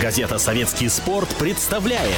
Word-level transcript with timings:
Газета 0.00 0.38
«Советский 0.38 0.90
спорт» 0.90 1.28
представляет 1.38 2.14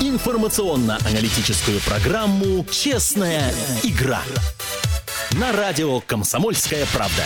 информационно-аналитическую 0.00 1.78
программу 1.80 2.64
«Честная 2.70 3.52
игра» 3.82 4.22
на 5.32 5.52
радио 5.52 6.00
«Комсомольская 6.00 6.86
правда». 6.94 7.22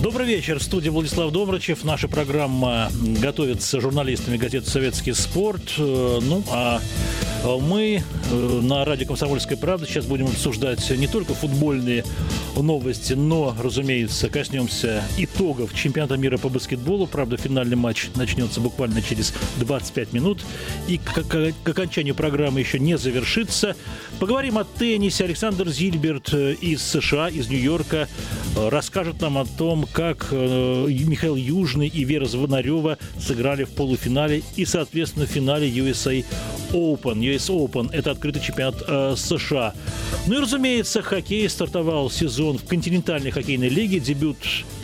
Добрый 0.00 0.28
вечер. 0.28 0.60
В 0.60 0.62
студии 0.62 0.90
Владислав 0.90 1.32
Добрачев. 1.32 1.82
Наша 1.82 2.06
программа 2.06 2.88
готовится 3.20 3.80
журналистами 3.80 4.36
газеты 4.36 4.70
«Советский 4.70 5.12
спорт». 5.12 5.72
Э, 5.78 6.20
ну, 6.22 6.44
а 6.50 6.80
мы 7.44 8.02
э, 8.30 8.60
на 8.62 8.84
радио 8.84 9.06
«Комсомольская 9.06 9.58
правда» 9.58 9.86
сейчас 9.86 10.06
будем 10.06 10.26
обсуждать 10.26 10.88
не 10.90 11.06
только 11.06 11.34
футбольные 11.34 12.04
новости, 12.56 13.12
но, 13.12 13.54
разумеется, 13.58 14.28
коснемся 14.28 15.04
итогов 15.18 15.74
чемпионата 15.74 16.16
мира 16.16 16.38
по 16.38 16.48
баскетболу. 16.48 17.06
Правда, 17.06 17.36
финальный 17.36 17.76
матч 17.76 18.08
начнется 18.14 18.60
буквально 18.60 19.02
через 19.02 19.34
25 19.58 20.12
минут. 20.12 20.40
И 20.88 20.98
к, 20.98 21.52
окончанию 21.64 22.14
программы 22.14 22.60
еще 22.60 22.78
не 22.78 22.96
завершится. 22.96 23.76
Поговорим 24.20 24.58
о 24.58 24.64
теннисе. 24.64 25.24
Александр 25.24 25.68
Зильберт 25.68 26.32
из 26.32 26.82
США, 26.82 27.28
из 27.28 27.48
Нью-Йорка, 27.48 28.08
расскажет 28.56 29.20
нам 29.20 29.38
о 29.38 29.44
том, 29.44 29.86
как 29.92 30.28
э, 30.30 30.86
Михаил 30.88 31.36
Южный 31.36 31.88
и 31.88 32.04
Вера 32.04 32.24
Звонарева 32.24 32.98
сыграли 33.18 33.64
в 33.64 33.70
полуфинале 33.70 34.42
и, 34.56 34.64
соответственно, 34.64 35.26
в 35.26 35.30
финале 35.30 35.68
USA 35.68 36.24
Open. 36.72 37.33
US 37.34 37.48
Open– 37.48 37.90
это 37.92 38.10
открытый 38.10 38.42
чемпионат 38.42 38.82
э, 38.86 39.14
США. 39.16 39.74
Ну 40.26 40.36
и, 40.36 40.40
разумеется, 40.40 41.02
хоккей 41.02 41.48
стартовал 41.48 42.10
сезон 42.10 42.58
в 42.58 42.64
континентальной 42.64 43.30
хоккейной 43.30 43.68
лиге. 43.68 44.00
Дебют 44.00 44.38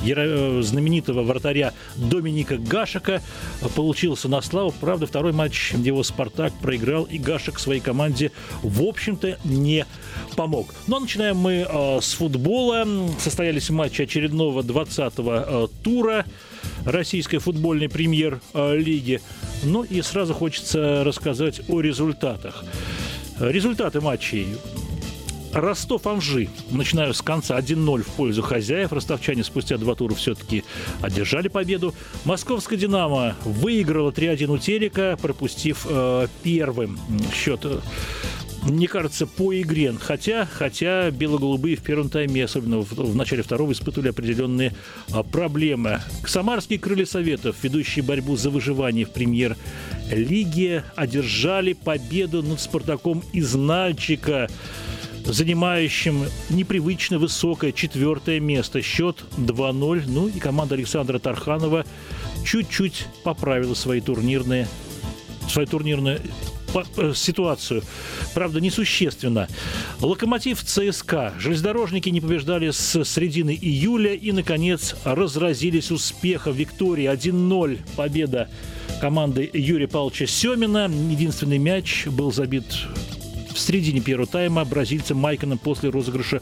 э, 0.05 0.61
знаменитого 0.63 1.23
вратаря 1.23 1.73
Доминика 1.97 2.57
Гашика 2.59 3.23
получился 3.75 4.29
на 4.29 4.41
славу. 4.43 4.75
Правда, 4.81 5.07
второй 5.07 5.33
матч 5.33 5.73
его 5.73 6.03
«Спартак» 6.03 6.52
проиграл, 6.61 7.05
и 7.05 7.19
Гашек 7.19 7.59
своей 7.59 7.80
команде, 7.80 8.33
в 8.63 8.83
общем-то, 8.83 9.39
не 9.45 9.87
помог. 10.37 10.74
Но 10.87 10.93
ну, 10.93 10.96
а 10.96 11.01
начинаем 11.01 11.37
мы 11.37 11.67
э, 11.69 11.99
с 12.01 12.13
футбола. 12.13 12.87
Состоялись 13.19 13.71
матчи 13.71 14.02
очередного 14.02 14.63
20-го 14.63 15.33
э, 15.33 15.69
тура 15.83 16.24
российской 16.85 17.39
футбольной 17.39 17.89
премьер-лиги. 17.89 19.21
Ну 19.63 19.83
и 19.83 20.03
сразу 20.03 20.35
хочется 20.35 21.05
рассказать 21.05 21.61
о 21.69 21.81
результатах. 21.81 22.65
Результаты 23.39 24.01
матчей. 24.01 24.47
Ростов-Анжи, 25.53 26.49
начинаю 26.71 27.13
с 27.13 27.23
конца, 27.23 27.59
1-0 27.59 28.03
в 28.03 28.07
пользу 28.09 28.43
хозяев. 28.43 28.93
Ростовчане 28.93 29.43
спустя 29.43 29.79
два 29.79 29.95
тура 29.95 30.15
все-таки 30.15 30.65
одержали 31.01 31.49
победу. 31.49 31.95
Московская 32.25 32.77
«Динамо» 32.77 33.35
выиграла 33.45 34.11
3-1 34.11 34.47
у 34.47 34.59
Терека, 34.59 35.19
пропустив 35.21 35.87
э, 35.89 36.29
первым 36.43 36.99
счет 37.35 37.67
мне 38.63 38.89
кажется, 38.89 39.27
по 39.27 39.59
игре. 39.59 39.95
Хотя, 40.01 40.47
хотя 40.47 41.11
бело-голубые 41.11 41.77
в 41.77 41.83
первом 41.83 42.11
тайме, 42.11 42.45
особенно 42.45 42.80
в, 42.80 42.93
в 42.93 43.17
начале 43.17 43.43
второго, 43.43 43.73
испытывали 43.73 44.11
определенные 44.11 44.75
а, 45.13 45.23
проблемы. 45.23 46.01
Самарские 46.27 46.79
крылья 46.79 47.07
Советов, 47.07 47.57
ведущие 47.63 48.05
борьбу 48.05 48.37
за 48.37 48.51
выживание 48.51 49.07
в 49.07 49.13
премьер-лиге, 49.13 50.85
одержали 50.95 51.73
победу 51.73 52.43
над 52.43 52.61
«Спартаком» 52.61 53.23
из 53.33 53.55
Нальчика 53.55 54.49
занимающим 55.24 56.24
непривычно 56.49 57.19
высокое 57.19 57.73
четвертое 57.73 58.41
место. 58.41 58.83
Счет 58.83 59.24
2-0. 59.37 60.05
Ну 60.07 60.29
и 60.29 60.39
команда 60.39 60.74
Александра 60.74 61.19
Тарханова 61.19 61.85
чуть-чуть 62.45 63.07
поправила 63.23 63.74
свои 63.74 64.00
турнирные, 64.00 64.67
свои 65.49 65.67
турнирные 65.67 66.21
ситуацию. 67.15 67.82
Правда, 68.34 68.60
несущественно. 68.60 69.49
Локомотив 70.00 70.62
ЦСКА. 70.62 71.34
Железнодорожники 71.39 72.09
не 72.09 72.21
побеждали 72.21 72.71
с 72.71 73.05
середины 73.05 73.59
июля 73.61 74.15
и, 74.15 74.33
наконец, 74.33 74.95
разразились 75.05 75.91
успехом. 75.91 76.55
Виктория 76.55 77.12
1-0. 77.12 77.78
Победа 77.97 78.49
команды 79.00 79.50
Юрия 79.53 79.89
Павловича 79.89 80.27
Семина. 80.27 80.89
Единственный 80.89 81.59
мяч 81.59 82.06
был 82.06 82.33
забит 82.33 82.65
в 83.60 83.62
середине 83.66 84.00
первого 84.00 84.26
тайма 84.26 84.65
бразильцем 84.65 85.19
Майконом 85.19 85.59
после 85.59 85.91
розыгрыша 85.91 86.41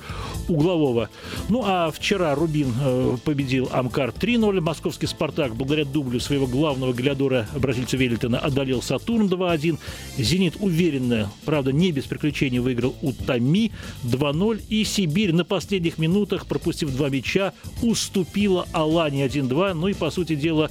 углового. 0.49 1.11
Ну 1.49 1.63
а 1.65 1.91
вчера 1.91 2.35
Рубин 2.35 2.73
э, 2.81 3.17
победил 3.25 3.69
Амкар 3.73 4.11
3-0. 4.11 4.61
Московский 4.61 5.07
«Спартак» 5.07 5.57
благодаря 5.57 5.85
дублю 5.85 6.21
своего 6.21 6.47
главного 6.47 6.93
глядора 6.93 7.47
бразильца 7.57 7.97
Веллитона 7.97 8.39
одолел 8.39 8.83
«Сатурн» 8.83 9.27
2-1. 9.27 9.79
«Зенит» 10.17 10.55
уверенно, 10.61 11.31
правда, 11.45 11.73
не 11.73 11.91
без 11.91 12.05
приключений 12.05 12.61
выиграл 12.61 12.95
у 13.03 13.13
Тами 13.13 13.73
2-0. 14.05 14.63
И 14.69 14.85
«Сибирь» 14.85 15.33
на 15.33 15.45
последних 15.45 15.99
минутах, 15.99 16.47
пропустив 16.47 16.95
два 16.95 17.09
мяча, 17.09 17.53
уступила 17.83 18.67
Алане 18.73 19.27
1-2. 19.27 19.75
Ну 19.75 19.89
и, 19.89 19.95
по 19.95 20.11
сути 20.11 20.37
дела, 20.37 20.71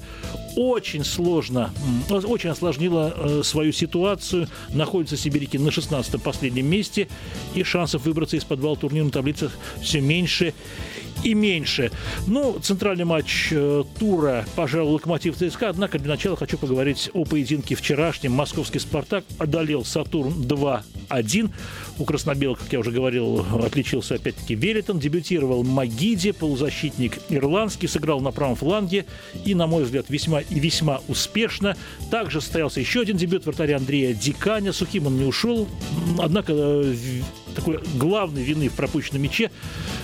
очень 0.57 1.05
сложно, 1.05 1.71
очень 2.09 2.49
осложнила 2.49 3.13
э, 3.15 3.43
свою 3.43 3.71
ситуацию. 3.71 4.47
Находятся 4.69 5.15
сибиряки 5.15 5.57
на 5.59 5.69
16-м 5.69 6.19
последнем 6.19 6.65
месте, 6.65 7.07
и 7.53 7.63
шансов 7.63 8.05
выбраться 8.05 8.37
из 8.37 8.43
подвала 8.43 8.75
турнирной 8.75 9.11
таблицы 9.11 9.51
все 9.81 10.01
меньше 10.01 10.55
и 11.23 11.33
меньше. 11.33 11.91
Ну, 12.27 12.57
центральный 12.61 13.05
матч 13.05 13.49
э, 13.51 13.83
тура, 13.99 14.45
пожалуй, 14.55 14.93
Локомотив 14.93 15.35
ЦСКА. 15.35 15.69
Однако 15.69 15.99
для 15.99 16.09
начала 16.09 16.35
хочу 16.35 16.57
поговорить 16.57 17.09
о 17.13 17.25
поединке 17.25 17.75
вчерашнем. 17.75 18.31
Московский 18.31 18.79
«Спартак» 18.79 19.23
одолел 19.37 19.85
«Сатурн» 19.85 20.33
2-1. 20.43 21.49
У 21.99 22.05
краснобелых, 22.05 22.59
как 22.59 22.73
я 22.73 22.79
уже 22.79 22.91
говорил, 22.91 23.45
отличился 23.63 24.15
опять-таки 24.15 24.55
Велитон. 24.55 24.99
Дебютировал 24.99 25.63
Магиди, 25.63 26.31
полузащитник 26.31 27.19
ирландский, 27.29 27.87
сыграл 27.87 28.19
на 28.21 28.31
правом 28.31 28.55
фланге 28.55 29.05
и, 29.45 29.55
на 29.55 29.67
мой 29.67 29.83
взгляд, 29.83 30.05
весьма 30.09 30.41
и 30.41 30.59
весьма 30.59 31.01
успешно. 31.07 31.75
Также 32.11 32.41
состоялся 32.41 32.79
еще 32.79 33.01
один 33.01 33.17
дебют 33.17 33.45
вратаря 33.45 33.77
Андрея 33.77 34.13
Диканя. 34.13 34.73
Сухим 34.73 35.07
он 35.07 35.17
не 35.17 35.25
ушел. 35.25 35.67
Однако 36.19 36.53
э, 36.53 36.93
такой 37.55 37.79
главной 37.95 38.43
вины 38.43 38.69
в 38.69 38.73
пропущенном 38.73 39.21
мяче 39.21 39.51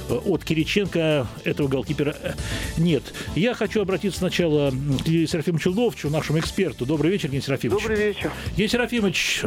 э, 0.09 0.13
от 0.13 0.43
Кириченко 0.43 1.27
этого 1.43 1.67
голкипера 1.67 2.15
э, 2.21 2.33
нет. 2.77 3.03
Я 3.35 3.53
хочу 3.53 3.81
обратиться 3.81 4.19
сначала 4.19 4.71
к 4.71 5.05
Серафимовичу 5.05 5.71
Ловчу, 5.71 6.09
нашему 6.09 6.39
эксперту. 6.39 6.85
Добрый 6.85 7.11
вечер, 7.11 7.25
Евгений 7.25 7.43
Серафимович. 7.43 7.83
Добрый 7.83 8.07
вечер. 8.07 8.31
Евгений 8.51 8.69
Серафимович, 8.69 9.43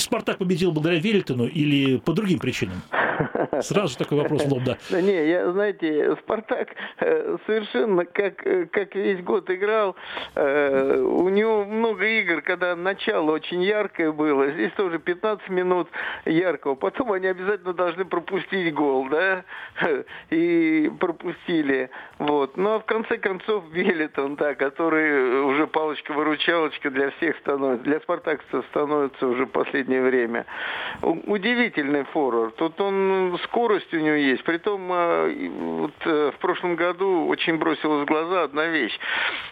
Спартак 0.00 0.38
победил 0.38 0.72
благодаря 0.72 0.98
Велитону 0.98 1.46
или 1.46 1.96
по 1.96 2.12
другим 2.12 2.38
причинам? 2.38 2.82
Сразу 3.60 3.98
такой 3.98 4.18
вопрос 4.18 4.44
в 4.44 4.52
лоб, 4.52 4.62
да. 4.64 4.76
Да 4.90 5.00
не, 5.00 5.28
я, 5.28 5.50
знаете, 5.52 6.16
Спартак 6.16 6.68
э, 7.00 7.36
совершенно 7.46 8.04
как, 8.04 8.46
э, 8.46 8.66
как 8.66 8.94
весь 8.94 9.22
год 9.22 9.50
играл. 9.50 9.96
Э, 10.34 10.98
у 10.98 11.28
него 11.28 11.64
много 11.64 12.06
игр, 12.06 12.42
когда 12.42 12.76
начало 12.76 13.32
очень 13.32 13.62
яркое 13.62 14.12
было. 14.12 14.50
Здесь 14.50 14.72
тоже 14.72 14.98
15 14.98 15.48
минут 15.48 15.88
яркого. 16.24 16.74
Потом 16.74 17.12
они 17.12 17.26
обязательно 17.26 17.72
должны 17.72 18.04
пропустить 18.04 18.72
гол, 18.74 19.08
да? 19.08 19.44
И 20.30 20.90
пропустили. 21.00 21.90
Вот. 22.18 22.56
Ну, 22.56 22.74
а 22.74 22.78
в 22.80 22.84
конце 22.84 23.18
концов 23.18 23.64
Велитон, 23.72 24.36
да, 24.36 24.54
который 24.54 25.42
уже 25.42 25.66
палочка-выручалочка 25.66 26.90
для 26.90 27.10
всех 27.12 27.36
становится, 27.38 27.84
для 27.84 28.00
спартакцев 28.00 28.64
становится 28.70 29.26
уже 29.26 29.46
в 29.46 29.50
последнее 29.50 30.02
время. 30.02 30.46
Удивительный 31.02 32.04
форвард. 32.04 32.56
Тут 32.56 32.80
он, 32.80 33.03
скорость 33.44 33.92
у 33.94 33.98
него 33.98 34.14
есть. 34.14 34.44
Притом, 34.44 34.92
э, 34.92 35.48
вот 35.58 35.94
э, 36.04 36.32
в 36.34 36.38
прошлом 36.38 36.76
году 36.76 37.26
очень 37.26 37.56
бросилась 37.56 38.02
в 38.02 38.06
глаза 38.06 38.44
одна 38.44 38.66
вещь. 38.66 38.98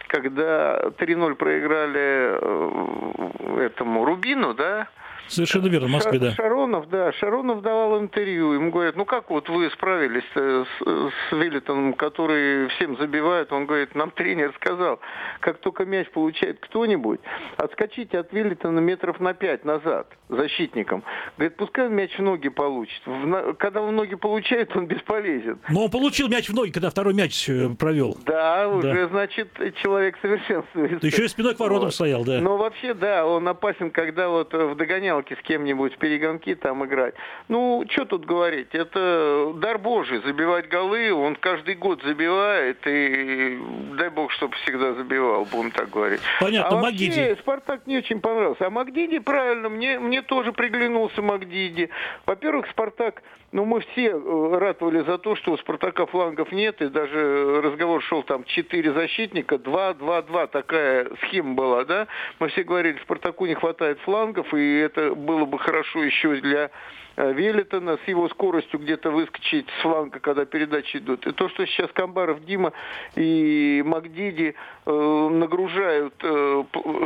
Когда 0.07 0.79
3-0 0.97 1.35
проиграли 1.35 2.37
э, 2.39 3.65
этому 3.65 4.05
Рубину, 4.05 4.53
да, 4.53 4.87
Совершенно 5.33 5.67
верно, 5.67 5.87
в 5.87 5.91
Москве, 5.91 6.19
да. 6.19 6.31
Шаронов, 6.31 6.89
да, 6.89 7.11
Шаронов 7.13 7.61
давал 7.61 7.99
интервью, 7.99 8.53
ему 8.53 8.71
говорят, 8.71 8.95
ну 8.95 9.05
как 9.05 9.29
вот 9.29 9.49
вы 9.49 9.69
справились 9.71 10.23
с, 10.33 10.67
с 10.79 11.31
Велитоном, 11.31 11.93
который 11.93 12.67
всем 12.69 12.97
забивает, 12.97 13.51
он 13.51 13.65
говорит, 13.65 13.95
нам 13.95 14.11
тренер 14.11 14.53
сказал, 14.55 14.99
как 15.39 15.57
только 15.59 15.85
мяч 15.85 16.09
получает 16.11 16.59
кто-нибудь, 16.59 17.19
отскочите 17.57 18.19
от 18.19 18.31
Велитона 18.33 18.79
метров 18.79 19.19
на 19.19 19.33
пять 19.33 19.65
назад 19.65 20.07
защитником. 20.29 21.03
Говорит, 21.37 21.57
пускай 21.57 21.87
он 21.87 21.95
мяч 21.95 22.17
в 22.17 22.21
ноги 22.21 22.49
получит. 22.49 23.01
В, 23.05 23.53
когда 23.53 23.81
он 23.81 23.89
в 23.89 23.91
ноги 23.93 24.15
получает, 24.15 24.75
он 24.75 24.87
бесполезен. 24.87 25.59
Но 25.69 25.85
он 25.85 25.91
получил 25.91 26.27
мяч 26.27 26.49
в 26.49 26.53
ноги, 26.53 26.71
когда 26.71 26.89
второй 26.89 27.13
мяч 27.13 27.49
э, 27.49 27.69
провел. 27.77 28.17
Да, 28.25 28.67
уже, 28.69 28.93
да. 28.93 29.07
значит, 29.07 29.49
человек 29.81 30.17
совершенствуется. 30.21 30.99
Ты 30.99 31.07
еще 31.07 31.25
и 31.25 31.27
спиной 31.27 31.55
к 31.55 31.59
воротам 31.59 31.85
вот. 31.85 31.93
стоял, 31.93 32.23
да. 32.23 32.39
Но 32.39 32.57
вообще, 32.57 32.93
да, 32.93 33.25
он 33.25 33.47
опасен, 33.47 33.91
когда 33.91 34.29
вот 34.29 34.53
в 34.53 34.75
догонял 34.75 35.22
догонялки 35.23 35.33
с 35.33 35.43
кем-нибудь 35.43 35.95
в 35.95 35.97
перегонки 35.97 36.55
там 36.55 36.85
играть. 36.85 37.15
Ну, 37.47 37.85
что 37.89 38.05
тут 38.05 38.25
говорить, 38.25 38.69
это 38.73 39.53
дар 39.55 39.77
божий, 39.77 40.21
забивать 40.25 40.69
голы, 40.69 41.13
он 41.13 41.35
каждый 41.35 41.75
год 41.75 42.01
забивает, 42.03 42.77
и 42.85 43.59
дай 43.97 44.09
бог, 44.09 44.31
чтобы 44.31 44.55
всегда 44.63 44.93
забивал, 44.93 45.45
будем 45.45 45.71
так 45.71 45.89
говорить. 45.89 46.21
Понятно, 46.39 46.77
а 46.77 46.81
Магиди. 46.81 47.35
Спартак 47.39 47.87
не 47.87 47.97
очень 47.97 48.19
понравился. 48.19 48.67
А 48.67 48.69
Магдиди, 48.69 49.19
правильно, 49.19 49.69
мне, 49.69 49.99
мне 49.99 50.21
тоже 50.21 50.51
приглянулся 50.51 51.21
Магдиди. 51.21 51.89
Во-первых, 52.25 52.67
Спартак 52.69 53.21
ну, 53.53 53.65
мы 53.65 53.81
все 53.81 54.09
э, 54.09 54.57
ратовали 54.57 55.03
за 55.03 55.19
то, 55.19 55.35
что 55.35 55.51
у 55.51 55.57
Спартака 55.57 56.07
флангов 56.07 56.51
нет, 56.51 56.81
и 56.81 56.87
даже 56.87 57.61
разговор 57.61 58.01
шел 58.01 58.23
там 58.23 58.43
4 58.45 58.93
защитника, 58.93 59.55
2-2-2, 59.55 60.47
такая 60.47 61.07
схема 61.21 61.53
была, 61.53 61.85
да? 61.85 62.07
Мы 62.39 62.47
все 62.47 62.63
говорили, 62.63 62.97
Спартаку 63.03 63.45
не 63.45 63.53
хватает 63.53 63.99
флангов, 63.99 64.51
и 64.55 64.79
это 64.79 65.02
было 65.11 65.45
бы 65.45 65.59
хорошо 65.59 66.03
еще 66.03 66.35
для 66.41 66.69
Э, 67.15 67.31
Велитона 67.31 67.97
с 68.03 68.07
его 68.07 68.27
скоростью 68.29 68.79
где-то 68.79 69.11
выскочить 69.11 69.67
с 69.69 69.81
фланга, 69.81 70.19
когда 70.19 70.45
передачи 70.45 70.97
идут. 70.97 71.27
И 71.27 71.31
то, 71.31 71.47
что 71.49 71.65
сейчас 71.67 71.91
Камбаров, 71.91 72.43
Дима 72.43 72.73
и 73.15 73.83
Магдиди 73.85 74.55
э, 74.85 75.29
нагружают 75.31 76.15
э, 76.23 76.63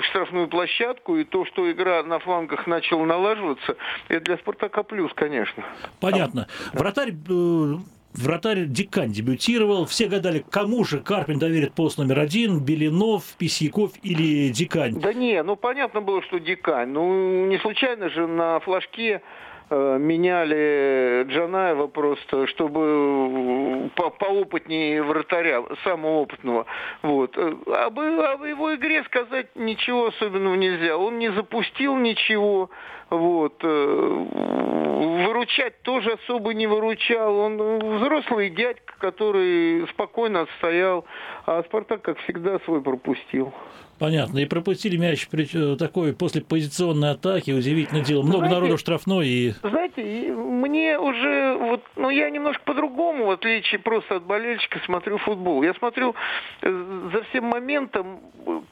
штрафную 0.10 0.48
площадку, 0.48 1.18
и 1.18 1.26
то, 1.26 1.46
что 1.46 1.70
игра 1.70 2.04
на 2.04 2.20
флангах 2.20 2.68
начала 2.68 3.06
налаживаться, 3.06 3.76
это 4.08 4.24
для 4.24 4.38
Спартака 4.38 4.84
плюс, 4.84 5.12
конечно. 5.14 5.64
Понятно. 6.00 6.48
Вратарь 6.74 7.12
э, 7.12 7.76
вратарь 8.18 8.66
Дикань 8.66 9.12
дебютировал. 9.12 9.86
Все 9.86 10.08
гадали, 10.08 10.44
кому 10.50 10.84
же 10.84 11.00
Карпин 11.00 11.40
доверит 11.40 11.74
пост 11.74 11.98
номер 11.98 12.20
один, 12.20 12.60
Белинов, 12.60 13.24
Письяков 13.38 13.92
или 14.04 14.50
Дикань? 14.50 15.00
Да 15.00 15.14
не, 15.14 15.42
ну 15.44 15.56
понятно 15.56 16.02
было, 16.02 16.22
что 16.24 16.40
Дикань. 16.40 16.90
Ну 16.90 17.48
не 17.48 17.58
случайно 17.60 18.10
же 18.10 18.28
на 18.28 18.60
флажке 18.60 19.22
меняли 19.70 21.24
Джанаева 21.28 21.88
просто, 21.88 22.48
чтобы 22.48 23.90
по 23.96 24.10
поопытнее 24.10 25.04
вратаря, 25.04 25.64
самого 25.84 26.22
опытного. 26.22 26.66
Вот. 27.02 27.38
Об, 27.38 28.00
об 28.00 28.44
его 28.44 28.76
игре 28.76 29.04
сказать 29.04 29.48
ничего 29.56 30.08
особенного 30.08 30.56
нельзя. 30.56 30.98
Он 30.98 31.20
не 31.20 31.30
запустил 31.32 31.98
ничего. 31.98 32.70
Вот. 33.10 33.56
Э, 33.64 34.26
выручать 35.26 35.82
тоже 35.82 36.14
особо 36.14 36.54
не 36.54 36.68
выручал. 36.68 37.38
Он 37.38 37.98
взрослый 37.98 38.50
дядька, 38.50 38.94
который 39.00 39.88
спокойно 39.90 40.42
отстоял. 40.42 41.06
А 41.46 41.64
Спартак, 41.64 42.02
как 42.02 42.18
всегда, 42.20 42.60
свой 42.60 42.82
пропустил. 42.82 43.54
Понятно. 44.00 44.40
И 44.40 44.46
пропустили 44.46 44.98
мяч 44.98 45.28
при, 45.28 45.76
такой 45.78 46.14
после 46.14 46.42
позиционной 46.42 47.12
атаки. 47.12 47.52
Удивительное 47.52 48.04
дело. 48.04 48.22
Много 48.22 48.40
знаете, 48.40 48.56
народу 48.56 48.78
штрафной. 48.78 49.28
И... 49.28 49.54
Знаете, 49.64 50.34
мне 50.34 51.00
уже... 51.00 51.58
Вот, 51.58 51.84
ну, 51.96 52.10
я 52.10 52.30
немножко 52.30 52.64
по-другому, 52.64 53.26
в 53.26 53.32
отличие 53.32 53.80
просто 53.80 54.18
от 54.18 54.24
болельщика, 54.24 54.80
смотрю 54.86 55.18
футбол. 55.18 55.64
Я 55.64 55.74
смотрю 55.74 56.16
э, 56.62 57.10
за 57.14 57.24
всем 57.24 57.46
моментом, 57.46 58.20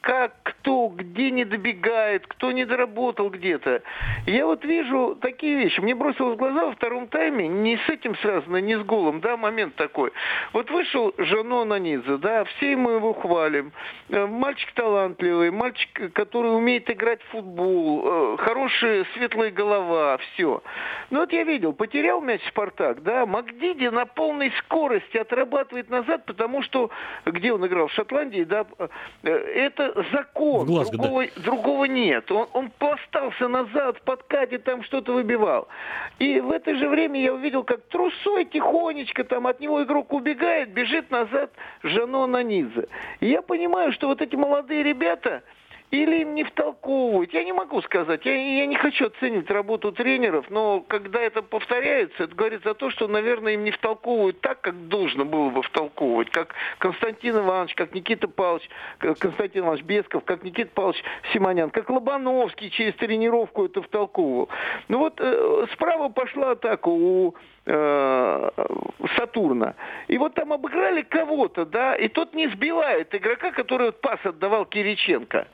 как 0.00 0.34
кто, 0.42 0.88
где 0.88 1.30
не 1.30 1.44
добегает, 1.44 2.26
кто 2.26 2.52
не 2.52 2.64
доработал 2.64 3.30
где-то. 3.30 3.82
Я 4.26 4.46
вот 4.46 4.64
вижу 4.64 5.16
такие 5.20 5.56
вещи. 5.56 5.80
Мне 5.80 5.94
бросилось 5.94 6.34
в 6.34 6.38
глаза 6.38 6.66
во 6.66 6.72
втором 6.72 7.08
тайме, 7.08 7.48
не 7.48 7.76
с 7.76 7.88
этим 7.88 8.16
связано, 8.16 8.58
не 8.58 8.76
с 8.78 8.82
голом, 8.82 9.20
да, 9.20 9.36
момент 9.36 9.74
такой. 9.74 10.12
Вот 10.52 10.70
вышел 10.70 11.12
Жано 11.18 11.64
Нанидзе, 11.64 12.16
да, 12.18 12.44
все 12.44 12.76
мы 12.76 12.92
его 12.92 13.12
хвалим. 13.12 13.72
Э, 14.08 14.26
мальчик 14.26 14.72
талант 14.72 15.15
талантливый, 15.16 15.50
мальчик, 15.50 16.12
который 16.12 16.56
умеет 16.56 16.90
играть 16.90 17.20
в 17.22 17.26
футбол, 17.30 18.02
э, 18.04 18.36
хорошая 18.38 19.06
светлая 19.14 19.50
голова, 19.50 20.18
все. 20.18 20.62
Ну 21.10 21.20
вот 21.20 21.32
я 21.32 21.44
видел, 21.44 21.72
потерял 21.72 22.20
мяч 22.20 22.40
Спартак, 22.48 23.02
да, 23.02 23.26
Макдиди 23.26 23.86
на 23.86 24.06
полной 24.06 24.52
скорости 24.58 25.16
отрабатывает 25.16 25.90
назад, 25.90 26.24
потому 26.26 26.62
что, 26.62 26.90
где 27.24 27.52
он 27.52 27.66
играл, 27.66 27.88
в 27.88 27.92
Шотландии, 27.92 28.44
да, 28.44 28.66
э, 29.22 29.32
это 29.32 30.04
закон, 30.12 30.66
Глазго, 30.66 30.96
другого, 30.96 31.24
да. 31.24 31.42
другого 31.42 31.84
нет. 31.84 32.30
Он, 32.30 32.48
он 32.52 32.70
пластался 32.78 33.48
назад, 33.48 33.98
в 33.98 34.02
подкате 34.02 34.58
там 34.58 34.82
что-то 34.84 35.12
выбивал. 35.12 35.68
И 36.18 36.40
в 36.40 36.50
это 36.50 36.74
же 36.76 36.88
время 36.88 37.20
я 37.20 37.34
увидел, 37.34 37.64
как 37.64 37.82
трусой 37.88 38.44
тихонечко 38.44 39.24
там 39.24 39.46
от 39.46 39.60
него 39.60 39.82
игрок 39.82 40.12
убегает, 40.12 40.70
бежит 40.70 41.10
назад 41.10 41.50
Жано 41.82 42.26
Нанидзе. 42.26 42.88
И 43.20 43.28
я 43.28 43.42
понимаю, 43.42 43.92
что 43.92 44.08
вот 44.08 44.22
эти 44.22 44.36
молодые 44.36 44.82
ребята, 44.82 45.05
ребята 45.06 45.42
или 45.92 46.22
им 46.22 46.34
не 46.34 46.42
втолковывают. 46.42 47.32
Я 47.32 47.44
не 47.44 47.52
могу 47.52 47.80
сказать, 47.82 48.26
я, 48.26 48.34
я 48.34 48.66
не 48.66 48.74
хочу 48.74 49.06
оценивать 49.06 49.48
работу 49.50 49.92
тренеров, 49.92 50.46
но 50.50 50.80
когда 50.80 51.20
это 51.20 51.42
повторяется, 51.42 52.24
это 52.24 52.34
говорит 52.34 52.64
за 52.64 52.74
то, 52.74 52.90
что, 52.90 53.06
наверное, 53.06 53.54
им 53.54 53.62
не 53.62 53.70
втолковывают 53.70 54.40
так, 54.40 54.60
как 54.60 54.88
должно 54.88 55.24
было 55.24 55.48
бы 55.50 55.62
втолковывать. 55.62 56.30
Как 56.30 56.54
Константин 56.78 57.38
Иванович, 57.38 57.76
как 57.76 57.94
Никита 57.94 58.26
Павлович, 58.26 58.68
Константин 58.98 59.62
Иванович 59.62 59.84
Бесков, 59.84 60.24
как 60.24 60.42
Никита 60.42 60.70
Павлович 60.74 61.04
Симонян, 61.32 61.70
как 61.70 61.88
Лобановский 61.88 62.70
через 62.70 62.94
тренировку 62.96 63.66
это 63.66 63.80
втолковывал. 63.80 64.48
Ну 64.88 64.98
вот 64.98 65.20
э, 65.20 65.66
справа 65.72 66.08
пошла 66.08 66.50
атака 66.50 66.88
у 66.88 67.36
Э, 67.36 67.55
Сатурна. 69.16 69.74
И 70.06 70.18
вот 70.18 70.34
там 70.34 70.52
обыграли 70.52 71.02
кого-то, 71.02 71.64
да, 71.64 71.96
и 71.96 72.06
тот 72.06 72.32
не 72.32 72.46
сбивает 72.48 73.12
игрока, 73.12 73.50
который 73.50 73.86
вот 73.86 74.00
пас 74.00 74.20
отдавал 74.24 74.66
Кириченко. 74.66 75.48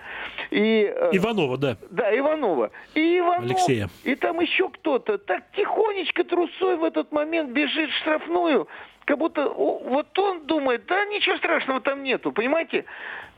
И, 0.51 0.93
э, 0.95 1.11
Иванова, 1.13 1.57
да. 1.57 1.79
Да, 1.91 2.15
Иванова. 2.17 2.71
И 2.95 3.19
Иванов, 3.19 3.45
Алексея. 3.45 3.89
И 4.05 4.15
там 4.15 4.41
еще 4.41 4.69
кто-то. 4.69 5.17
Так 5.17 5.45
тихонечко 5.57 6.25
трусой 6.25 6.77
в 6.77 6.85
этот 6.85 7.13
момент 7.13 7.51
бежит 7.53 7.89
в 7.89 7.97
штрафную, 8.01 8.69
как 9.07 9.17
будто 9.17 9.49
вот 9.49 10.19
он 10.19 10.47
думает, 10.47 10.85
да 10.87 11.07
ничего 11.07 11.37
страшного 11.39 11.81
там 11.81 12.03
нету, 12.03 12.31
понимаете? 12.33 12.85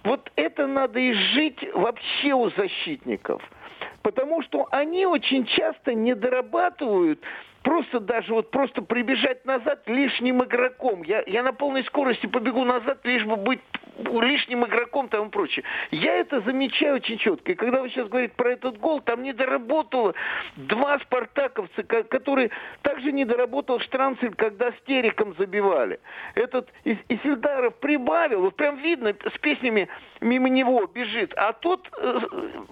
Вот 0.03 0.31
это 0.37 0.67
надо 0.67 0.99
и 0.99 1.13
жить 1.13 1.65
вообще 1.75 2.33
у 2.33 2.51
защитников. 2.51 3.43
Потому 4.03 4.43
что 4.43 4.67
они 4.71 5.07
очень 5.07 5.47
часто 5.47 5.95
не 5.95 6.15
дорабатывают 6.15 7.21
просто 7.65 7.99
даже 7.99 8.33
вот 8.33 8.51
просто 8.51 8.83
прибежать 8.83 9.45
назад 9.45 9.83
лишним 9.87 10.45
игроком. 10.45 11.03
Я, 11.03 11.25
я 11.27 11.43
на 11.43 11.53
полной 11.53 11.83
скорости 11.85 12.27
побегу 12.27 12.65
назад, 12.65 12.99
лишь 13.05 13.25
бы 13.25 13.37
быть 13.37 13.61
лишним 13.97 14.65
игроком 14.67 15.09
там 15.09 15.29
и 15.29 15.31
прочее. 15.31 15.65
Я 15.91 16.17
это 16.17 16.41
замечаю 16.41 16.97
очень 16.97 17.19
четко. 17.19 17.53
И 17.53 17.55
когда 17.55 17.81
вы 17.81 17.89
сейчас 17.89 18.09
говорите 18.09 18.35
про 18.37 18.53
этот 18.53 18.79
гол, 18.79 19.01
там 19.01 19.23
не 19.23 19.33
доработало 19.33 20.15
два 20.57 20.99
спартаковца, 21.01 21.83
которые 21.83 22.51
также 22.83 23.13
не 23.13 23.25
доработал 23.25 23.81
Штранцель, 23.81 24.35
когда 24.35 24.73
с 24.73 24.77
Териком 24.87 25.35
забивали. 25.39 26.01
Этот 26.35 26.69
Исильдаров 26.85 27.77
прибавил, 27.77 28.43
вот 28.43 28.57
прям 28.57 28.77
видно, 28.77 29.15
с 29.35 29.39
песнями 29.39 29.89
мимо 30.21 30.49
него 30.49 30.87
бежит. 30.87 31.33
А 31.37 31.53
тот 31.53 31.89
э, 31.97 32.21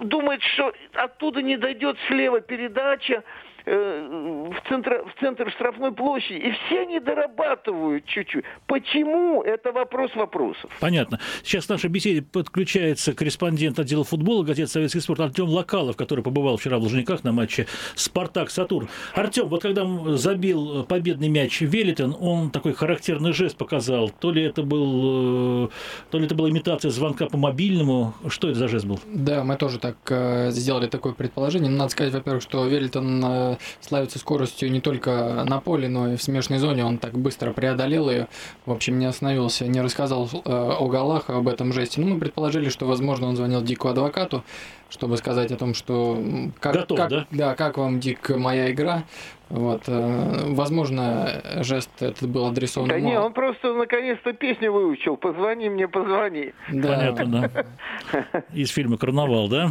думает, 0.01 0.43
что 0.43 0.73
оттуда 0.95 1.41
не 1.41 1.57
дойдет 1.57 1.97
слева 2.09 2.41
передача, 2.41 3.23
Э, 3.65 4.49
в 4.51 4.69
центр, 4.69 5.05
в 5.05 5.21
центр 5.21 5.51
штрафной 5.53 5.93
площади, 5.93 6.39
и 6.39 6.51
все 6.51 6.83
они 6.83 6.99
дорабатывают 6.99 8.05
чуть-чуть. 8.07 8.45
Почему? 8.67 9.43
Это 9.43 9.71
вопрос 9.73 10.15
вопросов. 10.17 10.71
Понятно. 10.81 11.21
Сейчас 11.45 11.67
в 11.67 11.69
нашей 11.69 11.89
беседе 11.89 12.23
подключается 12.23 13.13
корреспондент 13.15 13.79
отдела 13.79 14.03
футбола 14.03 14.43
газеты 14.43 14.71
«Советский 14.71 15.01
спорт» 15.01 15.21
Артем 15.21 15.49
Локалов, 15.49 15.97
который 15.97 16.25
побывал 16.25 16.57
вчера 16.57 16.79
в 16.79 16.83
Лужниках 16.83 17.23
на 17.23 17.33
матче 17.33 17.67
«Спартак-Сатурн». 17.95 18.89
Артем, 19.15 19.47
вот 19.47 19.63
когда 19.63 19.87
забил 20.17 20.85
победный 20.85 21.29
мяч 21.29 21.61
Велитон, 21.61 22.17
он 22.19 22.51
такой 22.51 22.73
характерный 22.73 23.33
жест 23.33 23.57
показал. 23.57 24.11
То 24.11 24.33
ли 24.33 24.43
это 24.43 24.63
был, 24.65 25.67
э, 25.67 25.69
то 26.11 26.19
ли 26.19 26.27
это 26.27 26.35
была 26.35 26.51
имитация 26.51 26.91
звонка 26.91 27.27
по 27.27 27.37
мобильному. 27.37 28.15
Что 28.29 28.49
это 28.49 28.59
за 28.59 28.69
жест 28.69 28.87
был? 28.87 28.99
Да, 29.07 29.45
мы 29.45 29.57
тоже 29.57 29.79
так 29.79 29.97
э, 30.11 30.51
сделали 30.51 30.89
такое 30.89 31.13
предположение. 31.13 31.71
Надо 31.71 31.91
сказать, 31.91 32.13
во-первых, 32.13 32.43
что 32.43 32.67
Велитон 32.67 33.52
славится 33.81 34.19
скоростью 34.19 34.71
не 34.71 34.81
только 34.81 35.45
на 35.47 35.61
поле, 35.61 35.89
но 35.89 36.13
и 36.13 36.17
в 36.17 36.23
смешной 36.23 36.59
зоне. 36.59 36.85
Он 36.85 36.99
так 36.99 37.13
быстро 37.13 37.53
преодолел 37.53 38.11
ее. 38.11 38.29
В 38.67 38.73
общем, 38.73 38.99
не 38.99 39.07
остановился, 39.07 39.67
не 39.67 39.81
рассказал 39.81 40.29
э, 40.33 40.39
о 40.45 40.87
голах, 40.89 41.31
об 41.31 41.49
этом 41.49 41.73
жесте. 41.73 42.01
Ну, 42.01 42.15
мы 42.15 42.21
предположили, 42.21 42.69
что, 42.69 42.87
возможно, 42.87 43.29
он 43.29 43.37
звонил 43.37 43.63
Дику 43.63 43.89
адвокату, 43.89 44.45
чтобы 44.93 45.17
сказать 45.17 45.51
о 45.51 45.57
том, 45.57 45.73
что... 45.73 46.23
Как, 46.61 46.75
Готов, 46.75 46.99
как, 46.99 47.11
да? 47.11 47.27
Да, 47.31 47.55
как 47.55 47.79
вам, 47.79 47.99
Дик, 47.99 48.29
моя 48.29 48.71
игра? 48.71 49.05
Вот. 49.53 49.83
Э, 49.87 50.55
возможно, 50.55 51.43
жест 51.61 51.91
этот 52.01 52.27
был 52.27 52.47
адресован... 52.47 52.89
Да 52.89 52.99
не, 52.99 53.19
он 53.19 53.35
просто 53.35 53.75
наконец-то 53.75 54.33
песню 54.33 54.73
выучил. 54.73 55.19
«Позвони 55.19 55.69
мне, 55.69 55.89
позвони». 55.89 56.55
Да. 56.71 56.97
Понятно, 56.97 57.27
да. 57.27 58.45
Из 58.55 58.71
фильма 58.71 58.97
«Карнавал», 58.97 59.49
да? 59.49 59.71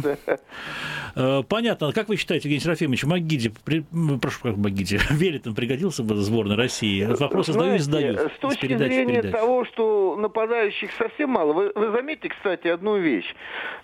Э, 1.16 1.42
понятно. 1.48 1.92
Как 1.92 2.08
вы 2.08 2.16
считаете, 2.16 2.48
Евгений 2.48 2.62
Серафимович, 2.62 3.04
Магиди, 3.04 3.52
при... 3.64 3.84
прошу, 4.20 4.40
как 4.42 4.56
Магиди, 4.56 5.00
Велитон 5.10 5.54
пригодился 5.54 6.04
бы 6.04 6.14
сборной 6.16 6.54
России? 6.54 7.04
Вопросы 7.04 7.52
задаю 7.52 7.74
и 7.74 7.78
задаю. 7.78 8.28
С 8.28 8.38
точки 8.40 8.76
зрения 8.76 9.22
того, 9.22 9.64
что 9.64 10.16
нападающих 10.16 10.92
совсем 10.92 11.30
мало. 11.30 11.52
Вы, 11.52 11.72
вы 11.74 11.90
заметите, 11.90 12.28
кстати, 12.28 12.68
одну 12.68 12.98
вещь. 12.98 13.34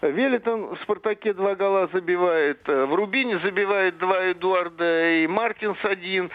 Велитон 0.01 0.77
в 0.77 0.79
«Спартаке» 0.83 1.28
два 1.33 1.55
гола 1.55 1.89
забивает, 1.93 2.61
э, 2.69 2.85
в 2.85 2.95
«Рубине» 2.95 3.39
забивает 3.39 3.99
два 3.99 4.31
Эдуарда 4.31 5.11
и 5.23 5.27
Мартинс 5.27 5.79
один. 5.83 6.31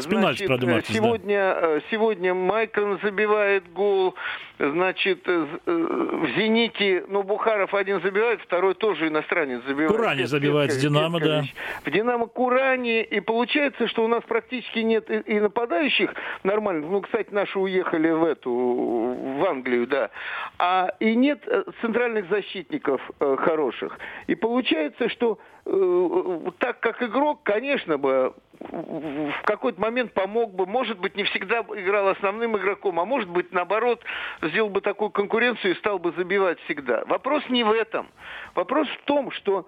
Значит, 0.00 0.86
сегодня, 0.86 1.56
да. 1.60 1.76
Э, 1.76 1.80
сегодня 1.90 2.34
Майкон 2.34 2.98
забивает 3.02 3.70
гол. 3.72 4.14
Значит, 4.58 5.26
э, 5.26 5.46
в 5.66 6.26
«Зените», 6.36 7.04
ну, 7.08 7.22
Бухаров 7.22 7.74
один 7.74 8.00
забивает, 8.00 8.40
второй 8.42 8.74
тоже 8.74 9.08
иностранец 9.08 9.62
забивает. 9.64 9.90
Курани 9.90 10.24
забивает 10.24 10.72
с 10.72 10.76
«Динамо», 10.78 11.20
да. 11.20 11.42
В 11.84 11.90
«Динамо» 11.90 12.26
Курани. 12.26 13.02
И 13.02 13.20
получается, 13.20 13.88
что 13.88 14.04
у 14.04 14.08
нас 14.08 14.22
практически 14.24 14.78
нет 14.78 15.10
и 15.10 15.40
нападающих 15.40 16.14
нормальных. 16.44 16.90
Ну, 16.90 17.00
кстати, 17.00 17.32
наши 17.32 17.58
уехали 17.58 18.10
в 18.10 18.24
эту, 18.24 18.50
в 18.50 19.44
Англию, 19.44 19.86
да. 19.86 20.10
А 20.58 20.92
и 21.00 21.14
нет 21.16 21.40
э, 21.46 21.64
центральных 21.80 22.28
защитников 22.28 23.00
э, 23.20 23.36
хороших. 23.40 23.98
И 24.28 24.34
получается, 24.34 25.08
что 25.08 25.38
э, 25.66 26.50
так 26.58 26.80
как 26.80 27.02
игрок, 27.02 27.40
конечно 27.42 27.98
бы, 27.98 28.34
в 28.70 29.42
какой-то 29.44 29.80
момент 29.82 30.14
помог 30.14 30.54
бы, 30.54 30.64
может 30.64 30.98
быть, 30.98 31.16
не 31.16 31.24
всегда 31.24 31.58
играл 31.58 32.08
основным 32.08 32.56
игроком, 32.56 33.00
а 33.00 33.04
может 33.04 33.28
быть, 33.28 33.52
наоборот, 33.52 34.02
сделал 34.40 34.70
бы 34.70 34.80
такую 34.80 35.10
конкуренцию 35.10 35.74
и 35.74 35.78
стал 35.78 35.98
бы 35.98 36.12
забивать 36.12 36.58
всегда. 36.60 37.04
Вопрос 37.06 37.42
не 37.48 37.64
в 37.64 37.72
этом. 37.72 38.08
Вопрос 38.54 38.88
в 38.88 39.04
том, 39.04 39.30
что 39.32 39.66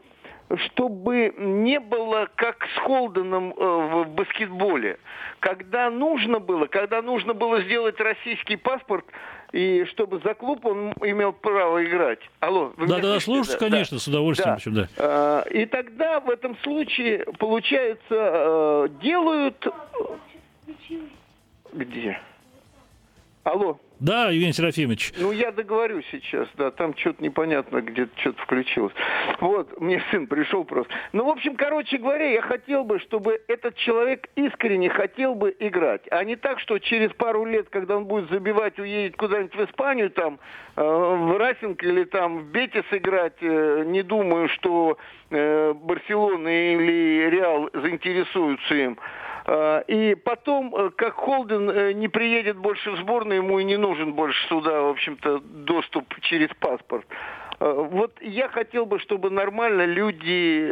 чтобы 0.56 1.34
не 1.36 1.80
было 1.80 2.28
как 2.34 2.66
с 2.74 2.78
Холденом 2.80 3.52
э, 3.52 4.04
в 4.04 4.08
баскетболе. 4.10 4.98
Когда 5.40 5.90
нужно 5.90 6.38
было, 6.38 6.66
когда 6.66 7.02
нужно 7.02 7.34
было 7.34 7.62
сделать 7.62 8.00
российский 8.00 8.56
паспорт, 8.56 9.04
и 9.52 9.84
чтобы 9.92 10.20
за 10.24 10.34
клуб 10.34 10.64
он 10.66 10.92
имел 11.02 11.32
право 11.32 11.84
играть. 11.84 12.18
Алло, 12.40 12.72
вы 12.76 12.88
да, 12.88 12.98
да, 12.98 13.20
слушаю, 13.20 13.58
да, 13.58 13.68
конечно, 13.68 13.96
да. 13.98 14.00
с 14.00 14.08
удовольствием. 14.08 14.58
Да. 14.66 14.82
да. 14.82 14.88
А, 14.98 15.40
и 15.42 15.64
тогда 15.66 16.20
в 16.20 16.30
этом 16.30 16.56
случае, 16.58 17.24
получается, 17.38 18.04
э, 18.10 18.88
делают... 19.00 19.66
Где? 21.72 22.20
Алло. 23.44 23.78
Да, 24.00 24.30
Евгений 24.30 24.52
Серафимович. 24.52 25.12
Ну, 25.18 25.30
я 25.30 25.52
договорю 25.52 26.02
сейчас, 26.10 26.48
да, 26.56 26.70
там 26.72 26.96
что-то 26.96 27.22
непонятно, 27.22 27.80
где-то 27.80 28.10
что-то 28.20 28.42
включилось. 28.42 28.92
Вот, 29.40 29.80
мне 29.80 30.02
сын 30.10 30.26
пришел 30.26 30.64
просто. 30.64 30.92
Ну, 31.12 31.24
в 31.24 31.28
общем, 31.28 31.54
короче 31.54 31.98
говоря, 31.98 32.28
я 32.28 32.42
хотел 32.42 32.84
бы, 32.84 32.98
чтобы 32.98 33.40
этот 33.46 33.76
человек 33.76 34.28
искренне 34.34 34.90
хотел 34.90 35.36
бы 35.36 35.54
играть, 35.60 36.02
а 36.10 36.24
не 36.24 36.34
так, 36.34 36.58
что 36.58 36.78
через 36.78 37.12
пару 37.12 37.44
лет, 37.44 37.68
когда 37.70 37.96
он 37.96 38.06
будет 38.06 38.30
забивать, 38.30 38.78
уедет 38.78 39.16
куда-нибудь 39.16 39.54
в 39.54 39.64
Испанию, 39.64 40.10
там, 40.10 40.40
э, 40.76 40.82
в 40.82 41.38
Рафинг 41.38 41.82
или 41.84 42.04
там 42.04 42.38
в 42.38 42.44
Бетис 42.50 42.84
играть, 42.90 43.36
э, 43.40 43.84
не 43.86 44.02
думаю, 44.02 44.48
что 44.48 44.98
э, 45.30 45.72
Барселона 45.72 46.48
или 46.48 47.30
Реал 47.30 47.70
заинтересуются 47.72 48.74
им. 48.74 48.98
Э, 49.46 49.82
и 49.86 50.14
потом, 50.14 50.74
э, 50.74 50.90
как 50.96 51.14
Холден 51.14 51.70
э, 51.70 51.92
не 51.92 52.08
приедет 52.08 52.56
больше 52.56 52.90
в 52.92 52.96
сборную, 52.98 53.42
ему 53.42 53.58
и 53.58 53.64
не 53.64 53.76
нужен 53.76 54.14
больше 54.14 54.46
сюда, 54.48 54.80
в 54.80 54.90
общем-то, 54.90 55.40
доступ 55.40 56.06
через 56.22 56.48
паспорт. 56.60 57.06
Вот 57.60 58.20
я 58.20 58.48
хотел 58.48 58.84
бы, 58.84 58.98
чтобы 58.98 59.30
нормально 59.30 59.84
люди, 59.86 60.70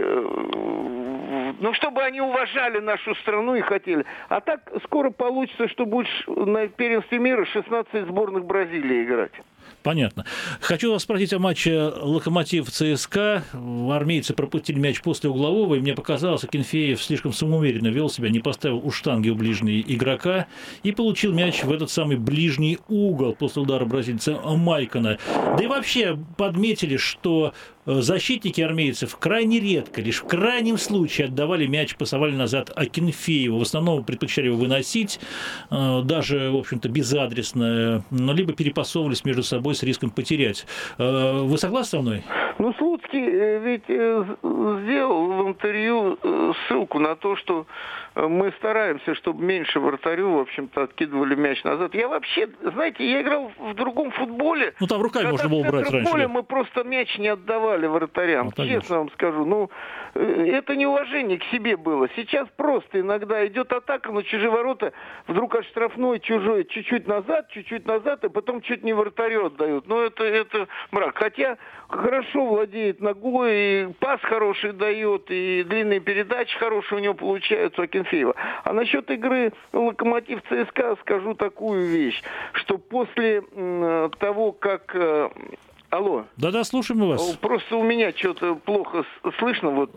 ну, 1.61 1.73
чтобы 1.75 2.03
они 2.03 2.21
уважали 2.21 2.81
нашу 2.81 3.15
страну 3.15 3.55
и 3.55 3.61
хотели. 3.61 4.05
А 4.29 4.41
так 4.41 4.69
скоро 4.85 5.11
получится, 5.11 5.69
что 5.69 5.87
будешь 5.87 6.25
на 6.27 6.67
первенстве 6.67 7.21
мира 7.21 7.45
16 7.45 8.09
сборных 8.09 8.45
Бразилии 8.45 9.05
играть. 9.05 9.33
Понятно. 9.83 10.25
Хочу 10.61 10.93
вас 10.93 11.03
спросить 11.03 11.33
о 11.33 11.39
матче 11.39 11.79
Локомотив 11.81 12.71
ЦСКА. 12.71 13.43
Армейцы 13.91 14.33
пропустили 14.33 14.79
мяч 14.79 15.01
после 15.03 15.31
углового, 15.31 15.75
и 15.75 15.81
мне 15.81 15.95
показалось, 15.95 16.43
Кенфеев 16.51 17.03
слишком 17.03 17.33
самоуверенно 17.33 17.89
вел 17.89 18.09
себя, 18.09 18.29
не 18.29 18.41
поставил 18.41 18.81
у 18.85 18.91
штанги 18.91 19.29
у 19.29 19.35
ближнего 19.35 19.81
игрока 19.81 20.47
и 20.83 20.93
получил 20.93 21.33
мяч 21.33 21.65
в 21.65 21.73
этот 21.73 21.91
самый 21.91 22.17
ближний 22.17 22.79
угол 22.89 23.35
после 23.35 23.63
удара 23.63 23.85
бразильца 23.85 24.39
Майкона. 24.41 25.19
Да 25.35 25.63
и 25.63 25.67
вообще 25.67 26.17
подметили, 26.37 26.97
что 26.97 27.53
защитники 27.87 28.61
армейцев 28.61 29.17
крайне 29.17 29.61
редко, 29.61 30.01
лишь 30.01 30.23
в 30.23 30.27
крайнем 30.27 30.79
случае 30.79 31.27
отдавали 31.27 31.67
мяч, 31.67 31.97
пасовали 31.97 32.35
назад 32.35 32.71
Акинфееву. 32.75 33.59
В 33.59 33.63
основном 33.63 34.05
предпочитали 34.05 34.47
его 34.47 34.57
выносить, 34.57 35.21
э, 35.71 36.03
даже, 36.05 36.51
в 36.51 36.57
общем-то, 36.57 36.89
безадресно, 36.89 38.05
но 38.11 38.33
либо 38.33 38.53
перепасовывались 38.53 39.25
между 39.25 39.43
собой 39.43 39.75
с 39.75 39.83
риском 39.83 40.11
потерять. 40.11 40.67
Э, 40.99 41.43
вы 41.43 41.59
согласны 41.59 41.99
со 41.99 42.01
мной? 42.01 42.25
Ну, 42.59 42.73
Слуцкий 42.75 43.59
ведь 43.59 43.85
сделал 43.85 45.27
в 45.27 45.49
интервью 45.49 46.19
ссылку 46.69 46.99
на 46.99 47.17
то, 47.17 47.37
что 47.37 47.67
мы 48.15 48.53
стараемся, 48.59 49.15
чтобы 49.15 49.43
меньше 49.43 49.81
вратарю, 49.81 50.37
в 50.37 50.41
общем-то, 50.41 50.83
откидывали 50.83 51.35
мяч 51.35 51.63
назад. 51.65 51.95
Я 51.95 52.09
вообще, 52.09 52.49
знаете, 52.63 53.09
я 53.11 53.23
играл 53.23 53.51
в 53.59 53.75
другом 53.75 54.11
футболе. 54.11 54.75
Ну, 54.81 54.87
там 54.87 55.01
руками 55.01 55.31
можно 55.31 55.49
было 55.49 55.63
брать 55.63 55.91
раньше. 55.91 56.13
В 56.13 56.29
мы 56.29 56.43
просто 56.43 56.85
мяч 56.85 57.17
не 57.19 57.29
отдавали 57.29 57.87
вратарям. 57.87 58.53
Ну, 58.57 58.65
Честно 58.65 58.99
вам 58.99 59.11
скажу. 59.13 59.45
Ну, 59.45 59.71
э, 60.15 60.47
это 60.53 60.77
неуважение 60.77 61.39
к 61.39 61.45
себе 61.45 61.77
было. 61.77 62.09
Сейчас 62.17 62.49
просто 62.57 63.01
иногда 63.01 63.47
идет 63.47 63.73
атака 63.73 64.13
на 64.13 64.23
чужие 64.23 64.51
ворота, 64.51 64.93
вдруг 65.27 65.55
от 65.55 65.65
штрафной 65.67 66.21
чужой 66.21 66.65
чуть-чуть 66.65 67.07
назад, 67.07 67.49
чуть-чуть 67.51 67.87
назад, 67.87 68.25
и 68.25 68.29
потом 68.29 68.61
чуть 68.61 68.83
не 68.83 68.93
вратарю 68.93 69.47
отдают. 69.47 69.89
Ну, 69.89 70.01
это, 70.01 70.25
это 70.25 70.69
мрак. 70.91 71.17
Хотя 71.17 71.57
хорошо 71.89 72.47
владеет 72.47 73.01
ногой, 73.01 73.53
и 73.55 73.87
пас 73.99 74.21
хороший 74.23 74.73
дает, 74.73 75.31
и 75.31 75.65
длинные 75.67 76.01
передачи 76.01 76.57
хорошие 76.59 76.99
у 76.99 77.03
него 77.03 77.15
получаются. 77.15 77.81
Акинфеева. 78.03 78.35
А 78.65 78.73
насчет 78.73 79.11
игры 79.11 79.53
Локомотив 79.73 80.43
ЦСКА 80.43 80.97
скажу 81.01 81.35
такую 81.35 81.87
вещь, 81.87 82.23
что 82.53 82.79
после 82.79 83.43
того, 84.19 84.53
как 84.53 84.95
э, 84.95 85.29
Алло. 85.93 86.25
Да-да, 86.39 86.65
слушаем 86.65 87.07
вас. 87.07 87.37
Просто 87.37 87.77
у 87.77 87.83
меня 87.83 88.13
что-то 88.13 88.55
плохо 88.55 89.05
слышно. 89.39 89.69
Вот 89.69 89.91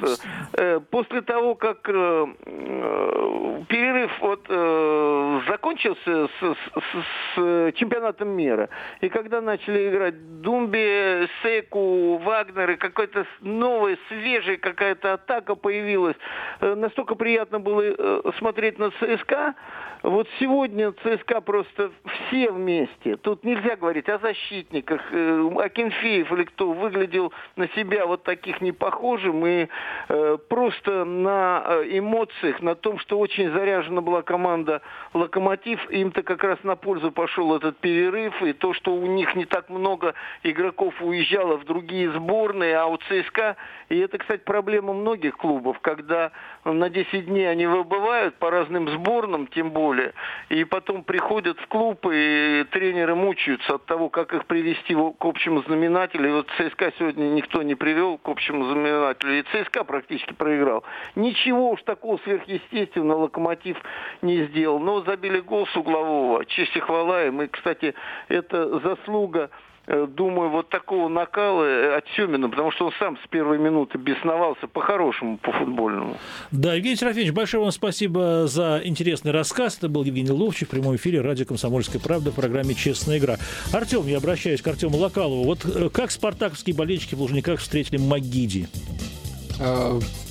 э, 0.58 0.82
после 0.92 1.22
того, 1.22 1.56
как 1.56 1.88
э, 1.88 2.26
э, 2.46 3.64
перерыв 3.70 4.12
вот 4.20 4.46
э, 4.50 5.42
закончился 5.48 6.28
с, 6.28 6.42
с, 6.42 6.98
с 7.36 7.72
чемпионатом 7.78 8.28
мира, 8.28 8.68
и 9.00 9.08
когда 9.08 9.40
начали 9.40 9.90
играть 9.90 10.42
Думби, 10.42 11.30
Секу, 11.42 12.18
Вагнер, 12.18 12.72
и 12.72 12.76
какая-то 12.76 13.26
новая, 13.40 13.98
свежая 14.10 14.58
какая-то 14.58 15.14
атака 15.14 15.56
появилась, 15.56 16.18
э, 16.60 16.76
настолько 16.76 17.16
приятно 17.16 17.62
было 17.62 17.82
э, 17.82 18.32
смотреть 18.38 18.78
на 18.80 18.92
ЦСКА. 18.92 19.56
Вот 20.04 20.28
сегодня 20.40 20.92
ЦСКА 20.92 21.42
просто 21.42 21.92
все 22.04 22.52
вместе. 22.52 23.16
Тут 23.18 23.44
нельзя 23.44 23.76
говорить 23.76 24.08
о 24.10 24.20
защитниках, 24.20 25.02
э, 25.12 25.50
о 25.56 25.70
Акинфеев 25.86 26.32
или 26.32 26.44
кто 26.44 26.72
выглядел 26.72 27.34
на 27.56 27.68
себя 27.70 28.06
вот 28.06 28.24
таких 28.24 28.62
не 28.62 28.72
похожим 28.72 29.46
и 29.46 29.68
э, 30.10 30.38
просто 30.50 31.06
на 31.06 31.64
э, 31.66 31.98
эмоциях, 31.98 32.62
на 32.62 32.76
том, 32.76 33.00
что 33.00 33.20
очень 33.20 33.52
заряжена 33.52 34.02
была 34.02 34.22
команда 34.22 34.82
Локомотив, 35.14 35.90
им-то 35.90 36.24
как 36.24 36.44
раз 36.44 36.58
на 36.64 36.76
пользу 36.76 37.12
пошел 37.12 37.56
этот 37.56 37.78
перерыв 37.78 38.42
и 38.42 38.54
то, 38.54 38.74
что 38.74 38.94
у 38.94 39.06
них 39.06 39.36
не 39.36 39.46
так 39.46 39.70
много 39.70 40.14
игроков 40.44 40.94
уезжало 41.02 41.58
в 41.58 41.66
другие 41.66 42.12
сборные, 42.12 42.78
а 42.78 42.86
у 42.88 42.98
ЦСКА, 42.98 43.56
и 43.90 43.98
это, 44.00 44.18
кстати, 44.18 44.42
проблема 44.42 44.94
многих 44.94 45.38
клубов, 45.38 45.80
когда 45.80 46.32
на 46.74 46.90
10 46.90 47.26
дней 47.26 47.50
они 47.50 47.68
выбывают 47.68 48.36
по 48.36 48.50
разным 48.50 48.90
сборным, 48.90 49.48
тем 49.48 49.72
более, 49.72 50.14
и 50.50 50.64
потом 50.64 51.04
приходят 51.04 51.60
в 51.60 51.68
клуб, 51.68 52.06
и 52.12 52.66
тренеры 52.72 53.16
мучаются 53.16 53.76
от 53.76 53.86
того, 53.86 54.10
как 54.10 54.34
их 54.34 54.46
привести 54.46 54.96
к 54.96 55.26
общему 55.26 55.62
знаменателю. 55.64 56.30
И 56.30 56.34
вот 56.34 56.50
ЦСКА 56.58 56.92
сегодня 56.98 57.26
никто 57.26 57.62
не 57.62 57.76
привел 57.76 58.18
к 58.18 58.28
общему 58.28 58.66
знаменателю, 58.66 59.40
и 59.40 59.44
ЦСКА 59.44 59.84
практически 59.84 60.34
проиграл. 60.34 60.84
Ничего 61.16 61.72
уж 61.72 61.84
такого 61.84 62.18
сверхъестественного 62.20 63.24
Локомотив 63.24 63.78
не 64.22 64.44
сделал. 64.46 64.80
Но 64.80 65.02
забили 65.02 65.40
гол 65.40 65.68
с 65.68 65.76
углового. 65.76 66.46
Честь 66.46 66.76
и 66.76 66.80
хвала 66.80 67.26
им. 67.26 67.42
И, 67.42 67.48
кстати, 67.48 67.94
это 68.28 68.80
заслуга 68.80 69.50
думаю, 69.88 70.50
вот 70.50 70.70
такого 70.70 71.08
накала 71.10 71.64
э, 71.64 71.98
от 71.98 72.06
Семина, 72.16 72.50
потому 72.50 72.72
что 72.72 72.88
он 72.88 72.92
сам 73.00 73.18
с 73.24 73.28
первой 73.28 73.58
минуты 73.58 73.98
бесновался 73.98 74.68
по-хорошему, 74.68 75.38
по-футбольному. 75.38 76.18
Да, 76.52 76.74
Евгений 76.74 76.96
Серафимович, 76.96 77.34
большое 77.34 77.64
вам 77.64 77.72
спасибо 77.72 78.48
за 78.48 78.82
интересный 78.84 79.32
рассказ. 79.32 79.78
Это 79.78 79.90
был 79.90 80.04
Евгений 80.04 80.32
Ловчев 80.32 80.68
в 80.68 80.72
прямом 80.72 80.96
эфире 80.96 81.22
радио 81.22 81.46
«Комсомольская 81.46 82.02
правда» 82.02 82.32
в 82.32 82.36
программе 82.36 82.74
«Честная 82.74 83.20
игра». 83.20 83.38
Артем, 83.74 84.08
я 84.08 84.18
обращаюсь 84.18 84.62
к 84.62 84.68
Артему 84.68 84.98
Локалову. 84.98 85.44
Вот 85.44 85.66
э, 85.66 85.90
как 85.90 86.12
спартаковские 86.12 86.76
болельщики 86.76 87.16
в 87.16 87.22
Лужниках 87.22 87.60
встретили 87.60 87.98
Магиди? 87.98 88.68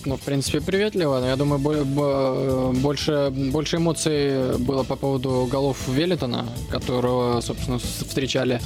Ну, 0.06 0.16
в 0.16 0.20
принципе, 0.20 0.60
приветливо. 0.60 1.20
Но 1.20 1.26
я 1.26 1.36
думаю, 1.36 1.58
больше, 2.74 3.30
больше 3.30 3.76
эмоций 3.76 4.56
было 4.58 4.82
по 4.82 4.96
поводу 4.96 5.48
голов 5.50 5.78
Велитона, 5.88 6.46
которого, 6.70 7.40
собственно, 7.40 7.78
встречали 7.78 8.60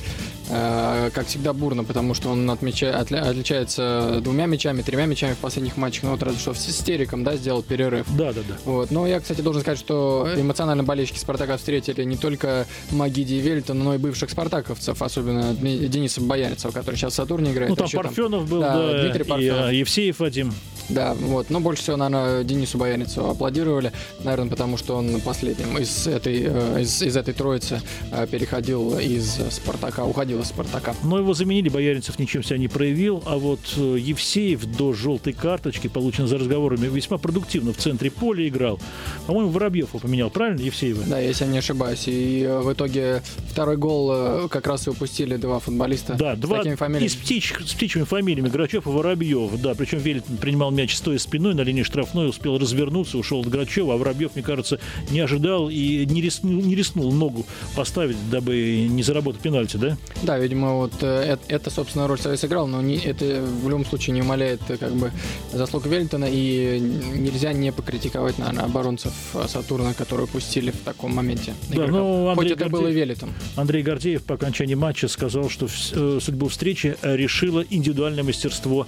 Э, 0.51 1.11
как 1.13 1.27
всегда, 1.27 1.53
бурно, 1.53 1.85
потому 1.85 2.15
что 2.15 2.31
он 2.31 2.51
отмеча... 2.51 2.99
отличается 2.99 4.21
двумя 4.23 4.47
мячами, 4.47 4.83
тремя 4.83 5.07
мячами 5.07 5.35
в 5.35 5.39
последних 5.39 5.77
матчах. 5.77 6.05
Ну, 6.05 6.11
вот 6.13 6.23
разве 6.23 6.41
что 6.41 6.55
с 6.55 6.69
истериком, 6.69 7.25
да, 7.25 7.37
сделал 7.37 7.63
перерыв. 7.63 8.07
Да, 8.17 8.33
да, 8.33 8.41
да. 8.49 8.57
Вот. 8.65 8.91
Но 8.91 9.07
я, 9.07 9.21
кстати, 9.21 9.41
должен 9.41 9.63
сказать, 9.63 9.79
что 9.79 10.29
эмоционально 10.37 10.85
болельщики 10.85 11.19
Спартака 11.19 11.57
встретили 11.57 12.05
не 12.05 12.17
только 12.17 12.67
Магиди 12.91 13.35
и 13.35 13.41
Вельтона, 13.41 13.85
но 13.85 13.95
и 13.95 13.99
бывших 13.99 14.31
спартаковцев, 14.31 15.03
особенно 15.03 15.55
Дениса 15.55 16.21
Бояринцева, 16.21 16.73
который 16.73 16.97
сейчас 16.97 17.13
в 17.13 17.17
Сатурне 17.17 17.53
играет. 17.53 17.71
Ну, 17.71 17.77
там 17.77 17.89
Парфенов 17.91 18.41
там... 18.41 18.49
был, 18.49 18.61
да, 18.61 18.77
да 18.77 19.03
Дмитрий 19.03 19.25
Парфенов. 19.25 19.71
И, 19.71 19.75
э, 19.75 19.79
Евсеев 19.79 20.19
Вадим. 20.21 20.53
Да, 20.89 21.15
вот. 21.29 21.51
Но 21.51 21.61
больше 21.61 21.83
всего, 21.83 21.97
наверное, 21.97 22.45
Денису 22.45 22.79
Бояринцеву 22.79 23.31
аплодировали, 23.31 23.93
наверное, 24.25 24.51
потому 24.51 24.77
что 24.77 24.97
он 24.97 25.21
последним 25.21 25.79
из 25.79 26.07
этой, 26.07 26.43
э, 26.47 26.83
из, 26.83 27.03
из 27.03 27.17
этой 27.17 27.35
троицы 27.35 27.81
переходил 28.31 28.99
из 28.99 29.39
Спартака, 29.51 30.05
уходил 30.05 30.41
из 30.41 30.49
Спартака. 30.49 30.95
Но 31.03 31.19
его 31.19 31.35
заменили, 31.35 31.69
Бояринцев 31.69 32.19
ничем 32.19 32.43
себя 32.43 32.59
не 32.59 32.69
проявил, 32.69 33.23
а 33.27 33.39
вот 33.39 33.61
э, 33.77 33.97
Евсеев 33.99 34.65
до 34.77 34.93
желтой 34.93 35.33
карточки, 35.33 35.89
полученной 35.89 36.29
за 36.29 36.39
разговорами, 36.39 36.87
весьма 36.87 37.19
продуктивно 37.19 37.73
в 37.73 37.77
центре 37.77 38.11
поля 38.11 38.47
играл. 38.49 38.81
По-моему, 39.27 39.51
Воробьев 39.51 39.89
его 39.91 39.99
поменял, 39.99 40.31
правильно, 40.31 40.61
Евсеева? 40.61 41.05
Да, 41.07 41.19
если 41.19 41.45
я 41.45 41.51
не 41.51 41.59
ошибаюсь. 41.59 42.05
И 42.07 42.43
э, 42.43 42.61
в 42.61 42.73
итоге 42.73 43.23
второй 43.51 43.77
гол 43.77 44.11
э, 44.13 44.49
как 44.49 44.67
раз 44.67 44.87
и 44.87 44.91
упустили 44.91 45.37
два 45.37 45.59
футболиста 45.59 46.15
да, 46.15 46.37
с 46.37 46.39
два 46.39 46.59
такими 46.59 46.75
фамилиями. 46.75 47.07
И 47.07 47.09
с, 47.09 47.15
птич, 47.15 47.55
с 47.65 47.75
птичьими 47.75 48.05
фамилиями, 48.05 48.49
Грачев 48.49 48.87
и 48.87 48.91
Воробьев. 48.91 49.61
Да, 49.61 49.75
причем 49.75 49.99
Велитон 49.99 50.37
принимал 50.37 50.71
мяч 50.71 50.97
стоя 51.19 51.39
спиной 51.39 51.55
на 51.55 51.61
линии 51.63 51.83
штрафной, 51.83 52.29
успел 52.29 52.59
развернуться, 52.59 53.19
ушел 53.19 53.41
от 53.41 53.49
Грачева, 53.49 53.95
а 53.95 53.97
Воробьев, 53.97 54.35
мне 54.35 54.45
кажется, 54.45 54.79
не 55.11 55.21
ожидал 55.21 55.69
и 55.69 56.07
не 56.07 56.21
рискнул, 56.21 56.63
не 56.63 56.75
рискнул 56.75 57.13
ногу 57.13 57.45
поставить, 57.77 58.17
дабы 58.31 58.87
не 58.89 59.03
заработать 59.03 59.41
пенальти, 59.41 59.77
да? 59.77 59.97
Да, 60.23 60.39
видимо, 60.39 60.75
вот 60.75 60.93
э, 61.03 61.37
это, 61.49 61.71
собственно, 61.71 62.07
роль 62.07 62.19
Совет 62.19 62.41
сыграл, 62.41 62.67
но 62.67 62.81
не, 62.81 62.97
это 62.97 63.43
в 63.43 63.69
любом 63.69 63.85
случае 63.85 64.15
не 64.15 64.23
умаляет 64.23 64.61
э, 64.69 64.77
как 64.77 64.95
бы 64.95 65.13
заслуг 65.53 65.87
Веллитона, 65.87 66.27
и 66.31 66.79
нельзя 67.15 67.53
не 67.53 67.73
покритиковать, 67.73 68.39
наверное, 68.39 68.65
оборонцев 68.65 69.13
Сатурна, 69.47 69.95
которые 69.95 70.27
пустили 70.27 70.71
в 70.71 70.79
таком 70.79 71.15
моменте. 71.15 71.55
Да, 71.75 71.87
ну, 71.87 72.29
Андрей 72.29 72.51
Хоть 72.51 72.61
это 72.61 72.71
был 72.71 72.87
и 72.87 72.93
Веллитон. 72.93 73.31
Андрей 73.57 73.83
Гордеев 73.83 74.25
по 74.25 74.35
окончании 74.35 74.75
матча 74.75 75.09
сказал, 75.09 75.49
что 75.51 75.67
э, 75.67 76.19
судьбу 76.21 76.49
встречи 76.49 76.97
решило 77.03 77.65
индивидуальное 77.69 78.23
мастерство 78.23 78.87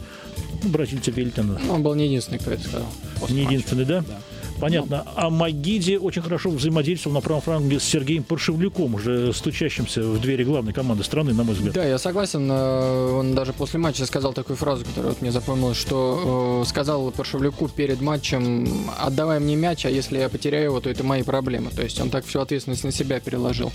бразильца 0.69 1.11
Веллитона. 1.11 1.61
Ну, 1.65 1.75
он 1.75 1.83
был 1.83 1.95
не 1.95 2.07
единственный, 2.07 2.39
кто 2.39 2.51
это 2.51 2.63
сказал. 2.63 2.89
Не 3.29 3.43
единственный, 3.43 3.85
да? 3.85 4.03
Да. 4.03 4.19
Понятно. 4.61 5.05
А 5.15 5.31
Магиди 5.31 5.97
очень 5.97 6.23
хорошо 6.23 6.51
взаимодействовал 6.51 7.15
на 7.15 7.21
правом 7.21 7.43
фланге 7.43 7.81
с 7.81 7.85
Сергеем 7.85 8.23
Паршевлюком, 8.23 8.95
уже 8.95 9.33
стучащимся 9.33 10.03
в 10.03 10.21
двери 10.21 10.45
главной 10.45 10.73
команды 10.73 11.05
страны, 11.05 11.33
на 11.33 11.45
мой 11.45 11.55
взгляд. 11.55 11.75
Да, 11.75 11.85
я 11.85 11.99
согласен. 11.99 12.49
Э, 12.51 13.13
он 13.19 13.35
даже 13.35 13.53
после 13.53 13.79
матча 13.79 14.07
сказал 14.07 14.33
такую 14.33 14.57
фразу, 14.57 14.85
которая 14.85 15.13
вот 15.13 15.23
мне 15.23 15.33
запомнилась, 15.33 15.77
что 15.77 16.63
э, 16.63 16.69
сказал 16.69 17.11
Паршевлюку 17.11 17.69
перед 17.69 18.01
матчем, 18.01 18.91
отдавай 18.99 19.41
мне 19.41 19.57
мяч, 19.57 19.85
а 19.87 19.91
если 19.91 20.19
я 20.19 20.29
потеряю 20.29 20.65
его, 20.67 20.81
то 20.81 20.91
это 20.91 21.05
мои 21.05 21.23
проблемы. 21.23 21.71
То 21.71 21.83
есть 21.83 22.01
он 22.01 22.11
так 22.11 22.25
всю 22.27 22.41
ответственность 22.41 22.85
на 22.85 22.93
себя 22.93 23.21
переложил. 23.21 23.73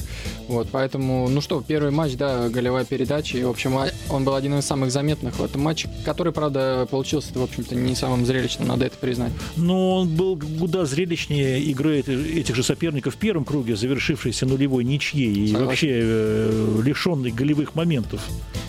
Вот, 0.48 0.68
поэтому, 0.72 1.28
ну 1.30 1.42
что, 1.42 1.64
первый 1.66 1.92
матч, 1.92 2.14
да, 2.16 2.50
голевая 2.50 2.86
передача, 2.86 3.38
и, 3.38 3.44
в 3.44 3.50
общем, 3.50 3.78
а, 3.78 3.88
он 4.10 4.24
был 4.24 4.36
один 4.36 4.58
из 4.60 4.66
самых 4.66 4.92
заметных 4.92 5.40
в 5.40 5.44
этом 5.44 5.62
матче, 5.62 5.90
который, 6.04 6.32
правда, 6.32 6.88
получился, 6.90 7.32
в 7.34 7.42
общем-то, 7.42 7.76
не 7.76 7.96
самым 7.96 8.26
зрелищным, 8.26 8.68
надо 8.68 8.86
это 8.86 8.98
признать. 8.98 9.32
Но 9.56 9.98
он 9.98 10.10
был 10.16 10.36
куда 10.76 10.86
зрелищнее 10.86 11.62
игры 11.62 12.00
этих 12.00 12.54
же 12.54 12.62
соперников 12.62 13.16
в 13.16 13.18
первом 13.18 13.46
круге, 13.46 13.78
завершившейся 13.78 14.46
нулевой 14.46 14.84
ничьей 14.84 15.34
и 15.34 15.48
Согласен. 15.48 15.68
вообще 15.68 15.90
э, 15.92 16.82
лишенной 16.84 17.32
голевых 17.32 17.76
моментов 17.76 18.20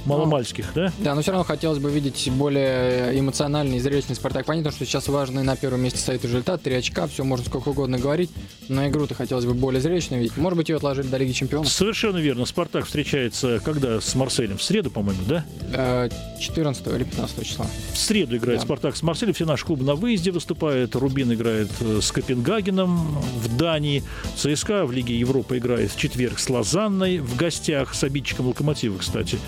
маломальских, 0.07 0.67
ну, 0.75 0.83
да? 0.83 0.93
Да, 0.99 1.15
но 1.15 1.23
все 1.23 1.33
равно 1.33 1.45
хотелось 1.45 1.79
бы 1.79 1.91
видеть 1.91 2.31
более 2.33 3.19
эмоциональный 3.19 3.77
и 3.77 3.81
зрелищный 3.81 4.15
«Спартак». 4.15 4.47
Понятно, 4.47 4.71
что 4.71 4.85
сейчас 4.85 5.09
важный 5.09 5.43
на 5.43 5.57
первом 5.57 5.81
месте 5.81 5.99
стоит 5.99 6.25
результат, 6.25 6.63
три 6.63 6.75
очка, 6.75 7.07
все 7.07 7.25
можно 7.25 7.45
сколько 7.45 7.71
угодно 7.71 7.99
говорить, 7.99 8.31
но 8.69 8.87
игру-то 8.87 9.15
хотелось 9.15 9.45
бы 9.45 9.55
более 9.55 9.81
зрелищной 9.81 10.19
видеть. 10.19 10.37
Может 10.37 10.57
быть, 10.57 10.69
ее 10.69 10.77
отложили 10.77 11.09
до 11.09 11.17
Лиги 11.17 11.33
Чемпионов? 11.33 11.69
Совершенно 11.69 12.19
верно. 12.19 12.47
«Спартак» 12.47 12.87
встречается 12.87 13.61
когда 13.65 14.01
с 14.01 14.15
Марселем? 14.15 14.59
В 14.59 14.63
среду, 14.63 14.91
по-моему, 14.91 15.23
да? 15.27 16.09
14 16.41 16.87
э, 16.87 16.97
или 16.97 17.05
15 17.05 17.47
числа. 17.47 17.67
В 17.93 17.99
среду 17.99 18.37
играет 18.37 18.61
да. 18.61 18.65
«Спартак» 18.65 18.97
с 18.97 19.03
Марселем. 19.03 19.35
Все 19.35 19.45
наши 19.45 19.65
клубы 19.67 19.85
на 19.85 19.95
выезде 19.95 20.31
выступают. 20.31 20.95
«Рубин» 20.95 21.33
играет 21.33 21.71
э, 21.81 21.96
с 22.01 22.13
Копенгагеном 22.13 23.21
в 23.21 23.57
Дании. 23.57 24.03
ЦСКА 24.37 24.87
в 24.87 24.93
Лиге 24.93 25.19
Европы 25.19 25.59
играет 25.59 25.93
в 25.93 25.99
четверг 25.99 26.39
с 26.39 26.49
Лозанной 26.49 27.19
в 27.19 27.37
гостях, 27.37 27.95
с 27.95 28.05
обидчиком 28.05 28.49
Локомотива, 28.49 28.99
кстати. 28.99 29.39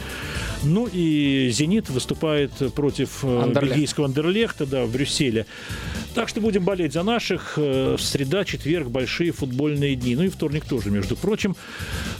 Ну 0.65 0.89
и 0.93 1.51
«Зенит» 1.51 1.89
выступает 1.89 2.51
против 2.75 3.25
э, 3.25 3.43
Андерлехт. 3.43 3.63
бельгийского 3.63 4.07
Андерлехта 4.07 4.67
да, 4.67 4.85
в 4.85 4.93
Брюсселе. 4.93 5.47
Так 6.15 6.29
что 6.29 6.41
будем 6.41 6.65
болеть 6.65 6.93
за 6.93 7.03
наших. 7.03 7.55
Э, 7.57 7.97
среда, 7.99 8.45
четверг, 8.45 8.89
большие 8.89 9.33
футбольные 9.33 9.95
дни. 9.95 10.17
Ну 10.17 10.25
и 10.25 10.29
вторник 10.29 10.65
тоже, 10.65 10.91
между 10.91 11.17
прочим. 11.17 11.57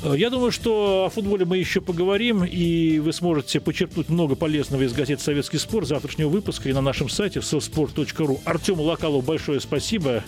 Э, 0.03 0.15
я 0.17 0.31
думаю, 0.31 0.53
что 0.53 1.07
о 1.07 1.11
футболе 1.11 1.45
мы 1.45 1.59
еще 1.59 1.81
поговорим, 1.81 2.45
и 2.45 2.99
вы 3.01 3.13
сможете 3.13 3.61
почерпнуть 3.61 4.09
много 4.09 4.37
полезного 4.37 4.83
из 4.83 4.93
газеты 4.93 5.23
«Советский 5.23 5.59
спорт» 5.59 5.89
завтрашнего 5.89 6.29
выпуска 6.29 6.69
и 6.69 6.73
на 6.73 6.81
нашем 6.81 7.09
сайте 7.09 7.41
sosport.ru. 7.41 8.41
Артему 8.45 8.83
Локалову 8.83 9.23
большое 9.23 9.61
спасибо. 9.61 10.23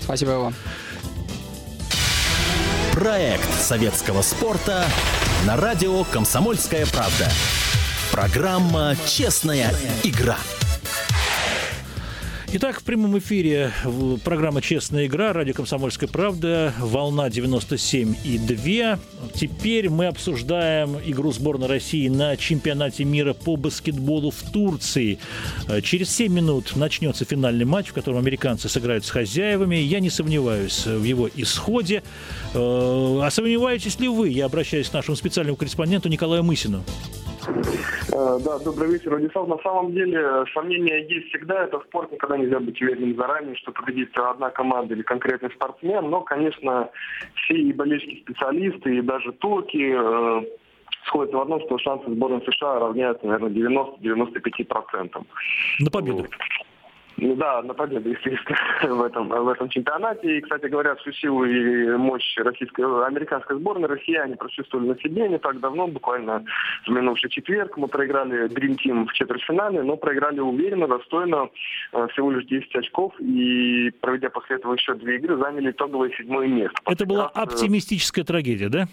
Спасибо 0.00 0.30
вам. 0.30 0.54
Проект 2.92 3.52
советского 3.60 4.22
спорта 4.22 4.86
на 5.46 5.56
радио 5.56 6.04
«Комсомольская 6.04 6.86
правда». 6.86 7.28
Программа 8.12 8.94
«Честная 9.06 9.74
игра». 10.04 10.36
Итак, 12.54 12.80
в 12.80 12.84
прямом 12.84 13.16
эфире 13.16 13.72
программа 14.24 14.60
«Честная 14.60 15.06
игра», 15.06 15.32
радио 15.32 15.54
«Комсомольская 15.54 16.06
правда», 16.06 16.74
волна 16.78 17.30
97 17.30 18.14
и 18.24 18.36
2. 18.36 18.98
Теперь 19.32 19.88
мы 19.88 20.04
обсуждаем 20.04 20.98
игру 21.02 21.32
сборной 21.32 21.66
России 21.66 22.08
на 22.08 22.36
чемпионате 22.36 23.04
мира 23.04 23.32
по 23.32 23.56
баскетболу 23.56 24.30
в 24.30 24.42
Турции. 24.52 25.18
Э, 25.66 25.80
через 25.80 26.14
7 26.14 26.30
минут 26.30 26.76
начнется 26.76 27.24
финальный 27.24 27.64
матч, 27.64 27.88
в 27.88 27.94
котором 27.94 28.18
американцы 28.18 28.68
сыграют 28.68 29.06
с 29.06 29.10
хозяевами. 29.10 29.76
Я 29.76 30.00
не 30.00 30.10
сомневаюсь 30.10 30.84
в 30.84 31.04
его 31.04 31.30
исходе. 31.34 32.02
Э, 32.52 32.58
а 32.58 33.28
сомневаетесь 33.30 33.98
ли 33.98 34.08
вы? 34.08 34.28
Я 34.28 34.44
обращаюсь 34.44 34.90
к 34.90 34.92
нашему 34.92 35.16
специальному 35.16 35.56
корреспонденту 35.56 36.10
Николаю 36.10 36.42
Мысину. 36.42 36.84
Э, 37.48 38.38
да, 38.44 38.58
добрый 38.58 38.92
вечер, 38.92 39.10
Владислав. 39.10 39.48
На 39.48 39.58
самом 39.58 39.92
деле 39.92 40.44
сомнения 40.54 41.06
есть 41.06 41.28
всегда. 41.28 41.64
Это 41.64 41.80
спорт, 41.80 42.12
никогда 42.12 42.36
нельзя 42.36 42.60
быть 42.60 42.80
уверенным 42.80 43.16
заранее, 43.16 43.56
что 43.56 43.72
победит 43.72 44.16
одна 44.16 44.50
команда 44.50 44.94
или 44.94 45.02
конкретный 45.02 45.50
спортсмен. 45.50 46.10
Но, 46.10 46.20
конечно, 46.22 46.90
все 47.34 47.54
и 47.54 47.72
болельщики 47.72 48.20
специалисты, 48.20 48.96
и 48.96 49.02
даже 49.02 49.32
турки 49.32 49.94
э, 49.94 50.46
сходятся 51.06 51.36
в 51.36 51.40
одном, 51.40 51.60
что 51.62 51.78
шансы 51.78 52.10
сборной 52.10 52.42
США 52.42 52.78
равняются, 52.78 53.26
наверное, 53.26 53.50
90-95%. 53.50 55.26
На 55.80 55.90
победу. 55.90 56.26
Ну 57.16 57.36
да, 57.36 57.62
на 57.62 57.74
победу, 57.74 58.08
естественно, 58.10 58.56
в 58.94 59.02
этом, 59.02 59.28
в 59.28 59.48
этом 59.48 59.68
чемпионате. 59.68 60.38
И, 60.38 60.40
кстати 60.40 60.66
говоря, 60.66 60.94
всю 60.96 61.12
силу 61.12 61.44
и 61.44 61.96
мощь 61.96 62.36
российской, 62.38 62.84
американской 63.06 63.56
сборной 63.56 63.88
россияне 63.88 64.36
прочувствовали 64.36 64.88
на 64.88 64.98
себе 64.98 65.28
не 65.28 65.38
так 65.38 65.60
давно, 65.60 65.86
буквально 65.86 66.44
в 66.86 66.90
минувший 66.90 67.30
четверг. 67.30 67.76
Мы 67.76 67.88
проиграли 67.88 68.48
Dream 68.48 68.76
Team 68.76 69.06
в 69.06 69.12
четвертьфинале, 69.12 69.82
но 69.82 69.96
проиграли 69.96 70.40
уверенно, 70.40 70.88
достойно, 70.88 71.48
э, 71.92 72.06
всего 72.12 72.30
лишь 72.30 72.46
10 72.46 72.74
очков. 72.76 73.14
И, 73.20 73.90
проведя 74.00 74.30
после 74.30 74.56
этого 74.56 74.74
еще 74.74 74.94
две 74.94 75.16
игры, 75.16 75.36
заняли 75.36 75.70
итоговое 75.70 76.10
седьмое 76.10 76.48
место. 76.48 76.76
Это 76.86 77.06
была 77.06 77.28
оптимистическая 77.28 78.24
трагедия, 78.24 78.68
да? 78.68 78.86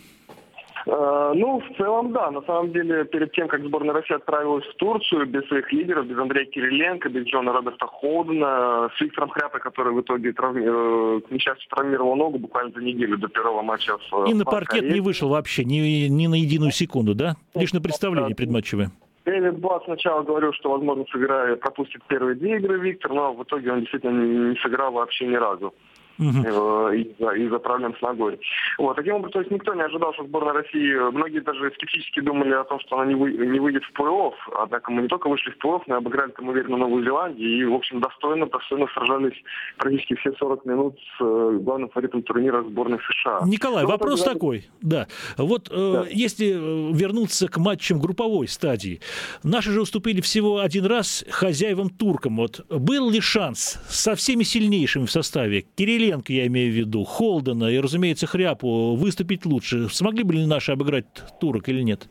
Э, 0.86 1.34
ну, 1.36 1.62
в 1.62 1.78
целом, 1.78 2.12
да. 2.14 2.32
На 2.32 2.42
самом 2.44 2.72
деле, 2.72 3.06
перед 3.06 3.32
тем, 3.34 3.48
как 3.48 3.64
сборная 3.64 3.94
России 3.94 4.16
отправилась 4.16 4.66
в 4.66 4.76
Турцию, 4.76 5.26
без 5.28 5.46
своих 5.48 5.72
лидеров, 5.72 6.08
без 6.08 6.18
Андрея 6.18 6.46
Кириленко, 6.46 7.10
без 7.10 7.26
Джона 7.26 7.54
Роберта 7.54 7.88
Холдена, 7.88 8.90
с 8.96 9.02
Виктором 9.02 9.30
Хряпой, 9.30 9.62
который 9.62 9.94
в 9.94 10.02
итоге, 10.02 10.34
травми... 10.34 10.64
Э, 10.66 11.22
к 11.22 11.32
несчастью, 11.32 11.70
травмировал 11.70 12.16
ногу 12.16 12.40
буквально 12.40 12.72
за 12.72 12.82
неделю 12.82 13.18
до 13.18 13.28
первого 13.28 13.62
матча 13.62 13.98
в 13.98 14.26
И 14.30 14.34
на 14.34 14.46
паркет 14.46 14.84
не 14.84 15.02
вышел 15.02 15.30
вообще 15.30 15.66
ни, 15.66 16.08
ни 16.08 16.28
на 16.28 16.36
единую 16.36 16.72
секунду, 16.72 17.16
да? 17.16 17.36
Лишь 17.56 17.74
на 17.74 17.82
представление 17.82 18.36
предматчевое. 18.36 18.92
Дэвид 19.26 19.60
Блад 19.60 19.84
сначала 19.86 20.24
говорил, 20.24 20.54
что, 20.54 20.72
возможно, 20.72 21.06
сыграет, 21.12 21.60
пропустит 21.60 22.02
первые 22.08 22.36
две 22.36 22.58
игры 22.58 22.80
Виктор, 22.80 23.14
но 23.14 23.34
в 23.34 23.44
итоге 23.44 23.72
он 23.72 23.82
действительно 23.82 24.52
не 24.52 24.56
сыграл 24.58 24.92
вообще 24.92 25.28
ни 25.28 25.36
разу 25.36 25.74
угу. 26.20 26.90
из-за, 26.92 27.32
из 27.32 27.62
проблем 27.62 27.96
с 27.98 28.02
ногой. 28.02 28.40
Вот, 28.78 28.96
таким 28.96 29.16
образом, 29.16 29.32
то 29.32 29.40
есть 29.40 29.52
никто 29.52 29.74
не 29.74 29.82
ожидал, 29.82 30.14
что 30.14 30.24
сборная 30.26 30.54
России, 30.54 31.12
многие 31.12 31.40
даже 31.40 31.72
скептически 31.72 32.20
думали 32.22 32.54
о 32.54 32.64
том, 32.64 32.80
что 32.82 33.00
она 33.00 33.06
не, 33.06 33.16
вы, 33.16 33.32
не 33.32 33.60
выйдет 33.60 33.84
в 33.84 34.00
плей-офф, 34.00 34.34
однако 34.62 34.92
мы 34.92 35.04
не 35.04 35.08
только 35.08 35.30
вышли 35.30 35.52
в 35.52 35.58
плей-офф, 35.64 35.84
но 35.88 35.96
и 35.96 35.98
обыграли 35.98 36.32
там 36.32 36.50
уверенно 36.50 36.78
Новую 36.78 37.04
Зеландию 37.04 37.50
и, 37.50 37.66
в 37.66 37.74
общем, 37.74 38.02
достойно, 38.02 38.48
достойно 38.48 38.88
сражались 38.94 39.38
практически 39.78 40.16
все 40.16 40.34
40 40.34 40.66
минут 40.66 40.98
с 41.18 41.22
э, 41.24 41.60
главным 41.62 41.90
фаворитом 41.90 42.24
турнира 42.24 42.64
сборной 42.64 43.00
США. 43.00 43.42
Николай, 43.46 43.84
но 43.84 43.90
вопрос 43.90 44.20
тогда... 44.22 44.34
такой, 44.34 44.70
да. 44.82 45.08
Вот 45.38 45.70
э, 45.72 45.92
да. 45.94 46.06
если 46.10 46.46
вернуться 46.94 47.48
к 47.48 47.58
матчам 47.58 48.00
групповой 48.00 48.48
стадии, 48.48 49.02
наши 49.44 49.72
же 49.72 49.82
уступили 49.82 50.22
всего 50.22 50.60
один 50.60 50.86
раз 50.86 51.26
хозяевам 51.30 51.90
туркам. 51.90 52.38
Вот 52.38 52.66
был 52.70 53.10
ли 53.10 53.20
шанс 53.20 53.80
со 53.88 54.16
всеми 54.16 54.44
сильнейшими 54.44 55.06
в 55.06 55.12
составе 55.12 55.66
Кирилле 55.76 56.09
Кириенко, 56.10 56.34
я 56.34 56.48
имею 56.48 56.72
в 56.72 56.76
виду, 56.76 57.04
Холдена 57.04 57.66
и, 57.66 57.80
разумеется, 57.80 58.26
Хряпу 58.26 58.96
выступить 58.96 59.46
лучше. 59.46 59.90
Смогли 59.90 60.24
бы 60.24 60.34
ли 60.34 60.46
наши 60.46 60.72
обыграть 60.72 61.06
турок 61.40 61.70
или 61.70 61.82
нет? 61.82 62.10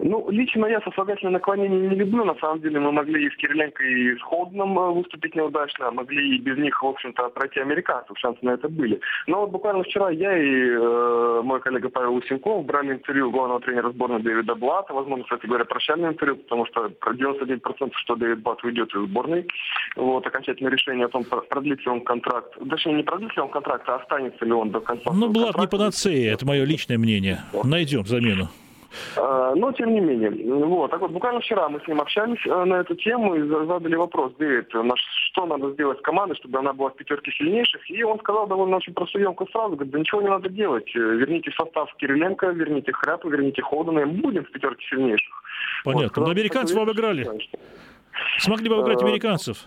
Ну, 0.00 0.30
лично 0.30 0.66
я 0.66 0.80
сослагательное 0.80 1.34
наклонение 1.34 1.88
не 1.88 1.96
люблю. 1.96 2.24
На 2.24 2.34
самом 2.36 2.60
деле 2.60 2.80
мы 2.80 2.92
могли 2.92 3.26
и 3.26 3.30
с 3.30 3.36
Кириленко, 3.36 3.82
и 3.84 4.16
с 4.16 4.22
Холденом 4.22 4.78
э, 4.78 4.90
выступить 4.92 5.34
неудачно, 5.34 5.90
могли 5.90 6.36
и 6.36 6.38
без 6.38 6.56
них, 6.56 6.82
в 6.82 6.86
общем-то, 6.86 7.28
пройти 7.30 7.60
американцев. 7.60 8.18
Шансы 8.18 8.38
на 8.42 8.50
это 8.50 8.68
были. 8.68 9.00
Но 9.26 9.40
вот 9.40 9.50
буквально 9.50 9.84
вчера 9.84 10.10
я 10.10 10.36
и 10.36 10.70
э, 10.70 11.40
мой 11.44 11.60
коллега 11.60 11.90
Павел 11.90 12.14
Усенков 12.14 12.64
брали 12.64 12.92
интервью 12.92 13.30
главного 13.30 13.60
тренера 13.60 13.90
сборной 13.90 14.22
Дэвида 14.22 14.54
Блата. 14.54 14.94
Возможно, 14.94 15.24
кстати 15.24 15.46
говоря, 15.46 15.64
прощальное 15.64 16.10
интервью, 16.10 16.36
потому 16.36 16.66
что 16.66 16.86
91% 16.86 17.90
что 17.94 18.16
Дэвид 18.16 18.42
Блат 18.42 18.64
уйдет 18.64 18.94
из 18.94 19.08
сборной. 19.08 19.46
Вот, 19.96 20.26
окончательное 20.26 20.72
решение 20.72 21.06
о 21.06 21.08
том, 21.08 21.24
продлит 21.24 21.84
ли 21.84 21.90
он 21.90 22.00
контракт. 22.00 22.56
Точнее, 22.70 22.94
не 22.94 23.02
продлит 23.02 23.36
ли 23.36 23.42
он 23.42 23.50
контракт, 23.50 23.88
а 23.88 23.96
останется 23.96 24.44
ли 24.44 24.52
он 24.52 24.70
до 24.70 24.80
конца 24.80 25.10
Ну, 25.12 25.28
Блат 25.28 25.56
не 25.58 25.66
панацея, 25.66 26.32
это 26.32 26.46
мое 26.46 26.64
личное 26.64 26.96
мнение. 26.96 27.40
Найдем 27.64 28.06
замену. 28.06 28.48
Но, 29.54 29.72
тем 29.72 29.94
не 29.94 30.00
менее, 30.00 30.30
вот. 30.64 30.90
Так 30.90 31.00
вот, 31.00 31.10
буквально 31.10 31.40
вчера 31.40 31.68
мы 31.68 31.80
с 31.80 31.88
ним 31.88 32.00
общались 32.00 32.44
э, 32.46 32.64
на 32.64 32.74
эту 32.80 32.94
тему 32.94 33.34
и 33.34 33.48
задали 33.48 33.94
вопрос, 33.94 34.32
Дэвид, 34.38 34.68
что 35.30 35.46
надо 35.46 35.72
сделать 35.72 35.98
с 35.98 36.02
командой, 36.02 36.36
чтобы 36.36 36.58
она 36.58 36.72
была 36.72 36.90
в 36.90 36.96
пятерке 36.96 37.32
сильнейших. 37.32 37.90
И 37.90 38.02
он 38.02 38.18
сказал 38.18 38.46
довольно 38.46 38.76
очень 38.76 38.94
простую 38.94 39.22
емку 39.22 39.46
сразу, 39.48 39.74
говорит, 39.74 39.92
да 39.92 39.98
ничего 39.98 40.22
не 40.22 40.28
надо 40.28 40.48
делать. 40.48 40.90
Э, 40.94 40.98
верните 40.98 41.50
состав 41.52 41.94
Кириленко, 41.96 42.48
верните 42.48 42.92
Хряпу, 42.92 43.28
верните 43.28 43.62
Ходана, 43.62 44.00
и 44.00 44.04
мы 44.04 44.20
будем 44.20 44.44
в 44.44 44.50
пятерке 44.50 44.84
сильнейших. 44.88 45.42
Понятно. 45.84 46.22
Вот, 46.22 46.26
Но 46.28 46.30
американцев 46.30 46.78
обыграли. 46.78 47.28
Смогли 48.38 48.68
бы 48.68 48.76
обыграть 48.76 49.02
э, 49.02 49.06
американцев. 49.06 49.66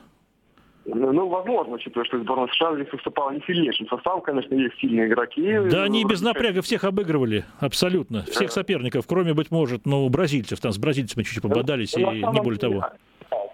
Ну, 0.86 1.12
ну, 1.12 1.28
возможно, 1.28 1.76
учитывая, 1.76 2.06
что 2.06 2.20
сборная 2.20 2.48
США 2.48 2.76
здесь 2.76 2.92
выступала 2.92 3.32
не 3.32 3.42
сильнейшим 3.42 3.88
составом. 3.88 4.22
Конечно, 4.22 4.54
есть 4.54 4.78
сильные 4.80 5.08
игроки. 5.08 5.60
Да, 5.70 5.84
они 5.84 6.06
без 6.06 6.22
напряга 6.22 6.62
всех 6.62 6.84
обыгрывали, 6.84 7.44
абсолютно. 7.60 8.24
Всех 8.24 8.52
соперников, 8.52 9.06
кроме, 9.08 9.34
быть 9.34 9.50
может, 9.50 9.86
ну, 9.86 10.08
бразильцев. 10.10 10.60
Там 10.60 10.72
с 10.72 10.78
бразильцами 10.78 11.24
чуть-чуть 11.24 11.42
пободались, 11.42 11.96
ну, 11.96 12.12
и 12.12 12.20
не 12.20 12.42
более 12.42 12.60
того. 12.60 12.86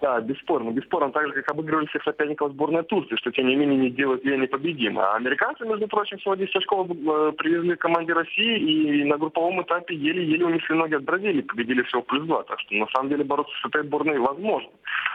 Да, 0.02 0.20
бесспорно. 0.20 0.70
Бесспорно, 0.72 1.12
так 1.12 1.28
же, 1.28 1.32
как 1.32 1.52
обыгрывали 1.52 1.86
всех 1.86 2.02
соперников 2.02 2.50
сборной 2.50 2.82
Турции, 2.82 3.14
что, 3.14 3.30
тем 3.30 3.46
не 3.46 3.54
менее, 3.54 3.78
не 3.78 3.90
делают 3.90 4.24
ее 4.24 4.36
непобедимой. 4.36 5.04
А 5.04 5.14
американцы, 5.14 5.64
между 5.64 5.86
прочим, 5.86 6.18
всего 6.18 6.34
10 6.34 6.56
очков 6.56 6.90
э, 6.90 7.32
привезли 7.38 7.76
команде 7.76 8.12
России 8.12 8.58
и 8.58 9.04
на 9.04 9.16
групповом 9.16 9.62
этапе 9.62 9.94
еле-еле 9.94 10.44
унесли 10.44 10.74
ноги 10.74 10.96
от 10.96 11.04
Бразилии, 11.04 11.42
победили 11.42 11.82
всего 11.82 12.02
плюс 12.02 12.26
2. 12.26 12.42
Так 12.42 12.58
что, 12.58 12.74
на 12.74 12.88
самом 12.88 13.10
деле, 13.10 13.22
бороться 13.22 13.54
с 13.62 13.68
этой 13.68 13.84
сборной 13.84 14.18
возможно. 14.18 14.70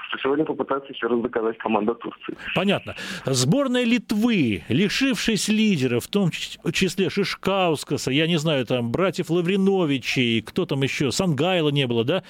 Что 0.10 0.18
сегодня 0.20 0.46
попытается 0.46 0.94
еще 0.94 1.08
раз 1.08 1.20
доказать 1.22 1.58
команда 1.58 1.94
Турции. 1.96 2.38
Понятно. 2.56 2.96
Сборная 3.26 3.84
Литвы, 3.84 4.64
лишившись 4.70 5.50
лидеров, 5.50 6.06
в 6.06 6.08
том 6.08 6.32
числе 6.32 7.10
Шишкаускаса, 7.10 8.12
я 8.12 8.26
не 8.28 8.38
знаю, 8.38 8.66
там, 8.66 8.92
братьев 8.92 9.30
Лавриновичей, 9.30 10.42
кто 10.42 10.66
там 10.66 10.84
еще, 10.84 11.12
Сангайла 11.12 11.70
не 11.70 11.88
было, 11.88 12.06
да? 12.06 12.24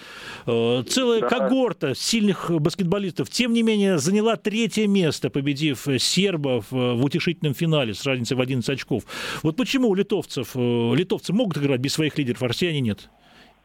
Э, 0.47 0.83
целая 0.87 1.21
да. 1.21 1.27
когорта 1.27 1.93
сильных 1.93 2.49
баскетболистов. 2.49 3.29
Тем 3.29 3.53
не 3.53 3.61
менее, 3.61 3.99
заняла 3.99 4.37
третье 4.37 4.87
место, 4.87 5.29
победив 5.29 5.87
сербов 5.99 6.65
в 6.71 7.03
утешительном 7.03 7.53
финале 7.53 7.93
с 7.93 8.05
разницей 8.05 8.35
в 8.35 8.41
11 8.41 8.67
очков. 8.69 9.03
Вот 9.43 9.55
почему 9.55 9.89
у 9.89 9.95
литовцев, 9.95 10.51
э, 10.55 10.95
литовцы 10.95 11.31
могут 11.31 11.57
играть 11.57 11.79
без 11.79 11.93
своих 11.93 12.17
лидеров, 12.17 12.41
а 12.41 12.47
россияне 12.47 12.81
нет? 12.81 13.09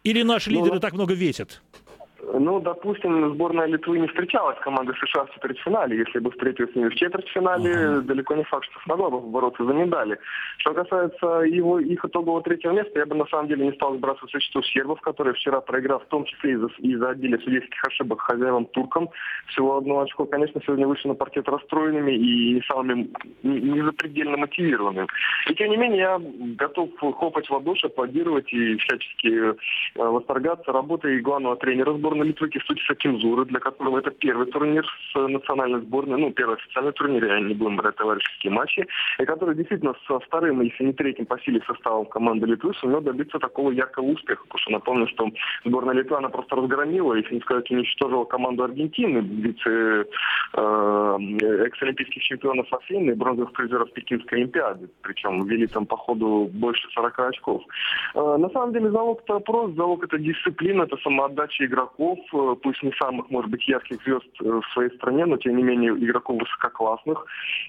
Или 0.04 0.22
наши 0.22 0.50
ну, 0.50 0.60
лидеры 0.60 0.80
так 0.80 0.92
много 0.94 1.14
весят? 1.14 1.62
Ну, 2.22 2.60
допустим, 2.60 3.34
сборная 3.34 3.66
Литвы 3.66 3.98
не 3.98 4.06
встречалась 4.06 4.56
с 4.58 4.60
командой 4.60 4.94
США 4.96 5.24
в 5.24 5.34
четвертьфинале. 5.34 5.98
Если 5.98 6.20
бы 6.20 6.30
встретилась 6.30 6.70
с 6.72 6.76
ними 6.76 6.88
в 6.88 6.94
четвертьфинале, 6.94 7.72
uh-huh. 7.72 8.00
далеко 8.02 8.34
не 8.34 8.44
факт, 8.44 8.64
что 8.66 8.80
смогла 8.84 9.10
бы 9.10 9.20
бороться 9.20 9.64
за 9.64 9.72
медали. 9.72 10.18
Что 10.58 10.72
касается 10.72 11.26
его, 11.40 11.80
их 11.80 12.04
итогового 12.04 12.42
третьего 12.42 12.72
места, 12.72 13.00
я 13.00 13.06
бы 13.06 13.16
на 13.16 13.26
самом 13.26 13.48
деле 13.48 13.66
не 13.66 13.72
стал 13.72 13.96
сбрасывать 13.96 14.30
счету 14.40 14.62
сербов, 14.62 15.00
которые 15.00 15.34
вчера, 15.34 15.60
проиграв 15.60 16.04
в 16.04 16.08
том 16.08 16.24
числе 16.24 16.52
из-за, 16.52 16.68
из-за 16.78 17.10
отделя 17.10 17.38
судейских 17.38 17.84
ошибок 17.84 18.20
хозяевам 18.20 18.66
туркам, 18.66 19.08
всего 19.48 19.78
одно 19.78 20.00
очко, 20.00 20.24
конечно, 20.24 20.60
сегодня 20.64 20.86
вышли 20.86 21.08
на 21.08 21.14
паркет 21.14 21.48
расстроенными 21.48 22.12
и 22.12 22.62
самыми 22.66 23.10
незапредельно 23.42 24.36
мотивированными. 24.36 25.08
И 25.50 25.54
тем 25.54 25.70
не 25.70 25.76
менее, 25.76 25.98
я 25.98 26.20
готов 26.56 26.90
хлопать 26.98 27.48
в 27.48 27.52
ладоши, 27.52 27.88
аплодировать 27.88 28.52
и 28.52 28.76
всячески 28.76 29.50
э, 29.50 29.54
восторгаться 29.96 30.70
работой 30.70 31.20
главного 31.20 31.56
тренера 31.56 31.92
сборной 31.94 32.11
сборной 32.12 32.28
Литвы 32.28 32.48
Кистутиса 32.48 32.94
Кимзура, 32.94 33.44
для 33.44 33.58
которого 33.58 33.98
это 33.98 34.10
первый 34.10 34.46
турнир 34.46 34.84
с 34.86 35.28
национальной 35.28 35.80
сборной, 35.80 36.18
ну, 36.18 36.30
первый 36.30 36.56
официальный 36.56 36.92
турнир, 36.92 37.24
я 37.24 37.40
не 37.40 37.54
будем 37.54 37.76
брать 37.76 37.96
товарищеские 37.96 38.52
матчи, 38.52 38.86
и 39.18 39.24
который 39.24 39.54
действительно 39.54 39.94
со 40.06 40.18
вторым, 40.20 40.60
если 40.60 40.84
не 40.84 40.92
третьим 40.92 41.26
по 41.26 41.38
силе 41.40 41.60
составом 41.66 42.06
команды 42.06 42.46
Литвы 42.46 42.74
сумел 42.74 43.00
добиться 43.00 43.38
такого 43.38 43.70
яркого 43.70 44.06
успеха. 44.06 44.42
Потому 44.42 44.58
что 44.60 44.72
напомню, 44.72 45.08
что 45.08 45.30
сборная 45.64 45.94
Литвы, 45.94 46.16
она 46.16 46.28
просто 46.28 46.56
разгромила, 46.56 47.14
если 47.14 47.34
не 47.34 47.40
сказать, 47.40 47.70
уничтожила 47.70 48.24
команду 48.24 48.64
Аргентины, 48.64 49.18
вице 49.18 50.06
э, 50.54 51.18
экс-олимпийских 51.66 52.22
чемпионов 52.22 52.72
Афины 52.72 53.14
бронзовых 53.14 53.52
призеров 53.52 53.92
Пекинской 53.92 54.38
Олимпиады. 54.38 54.88
Причем 55.02 55.42
ввели 55.46 55.66
там 55.66 55.86
по 55.86 55.96
ходу 55.96 56.50
больше 56.52 56.88
40 56.94 57.18
очков. 57.20 57.62
Э, 58.14 58.36
на 58.38 58.50
самом 58.50 58.72
деле 58.72 58.90
залог-то 58.90 59.40
прост, 59.40 59.76
залог 59.76 60.04
это 60.04 60.18
дисциплина, 60.18 60.82
это 60.82 60.96
самоотдача 60.98 61.64
игроков, 61.64 62.01
игроков, 62.02 62.18
э, 62.32 62.56
пусть 62.62 62.82
не 62.82 62.92
самых, 63.00 63.30
может 63.30 63.50
быть, 63.50 63.66
ярких 63.68 63.98
звезд 64.04 64.26
э, 64.40 64.44
в 64.44 64.72
своей 64.72 64.90
стране, 64.96 65.26
но 65.26 65.36
тем 65.36 65.56
не 65.56 65.62
менее 65.62 65.92
игроков 65.92 66.40
высококлассных. 66.40 67.24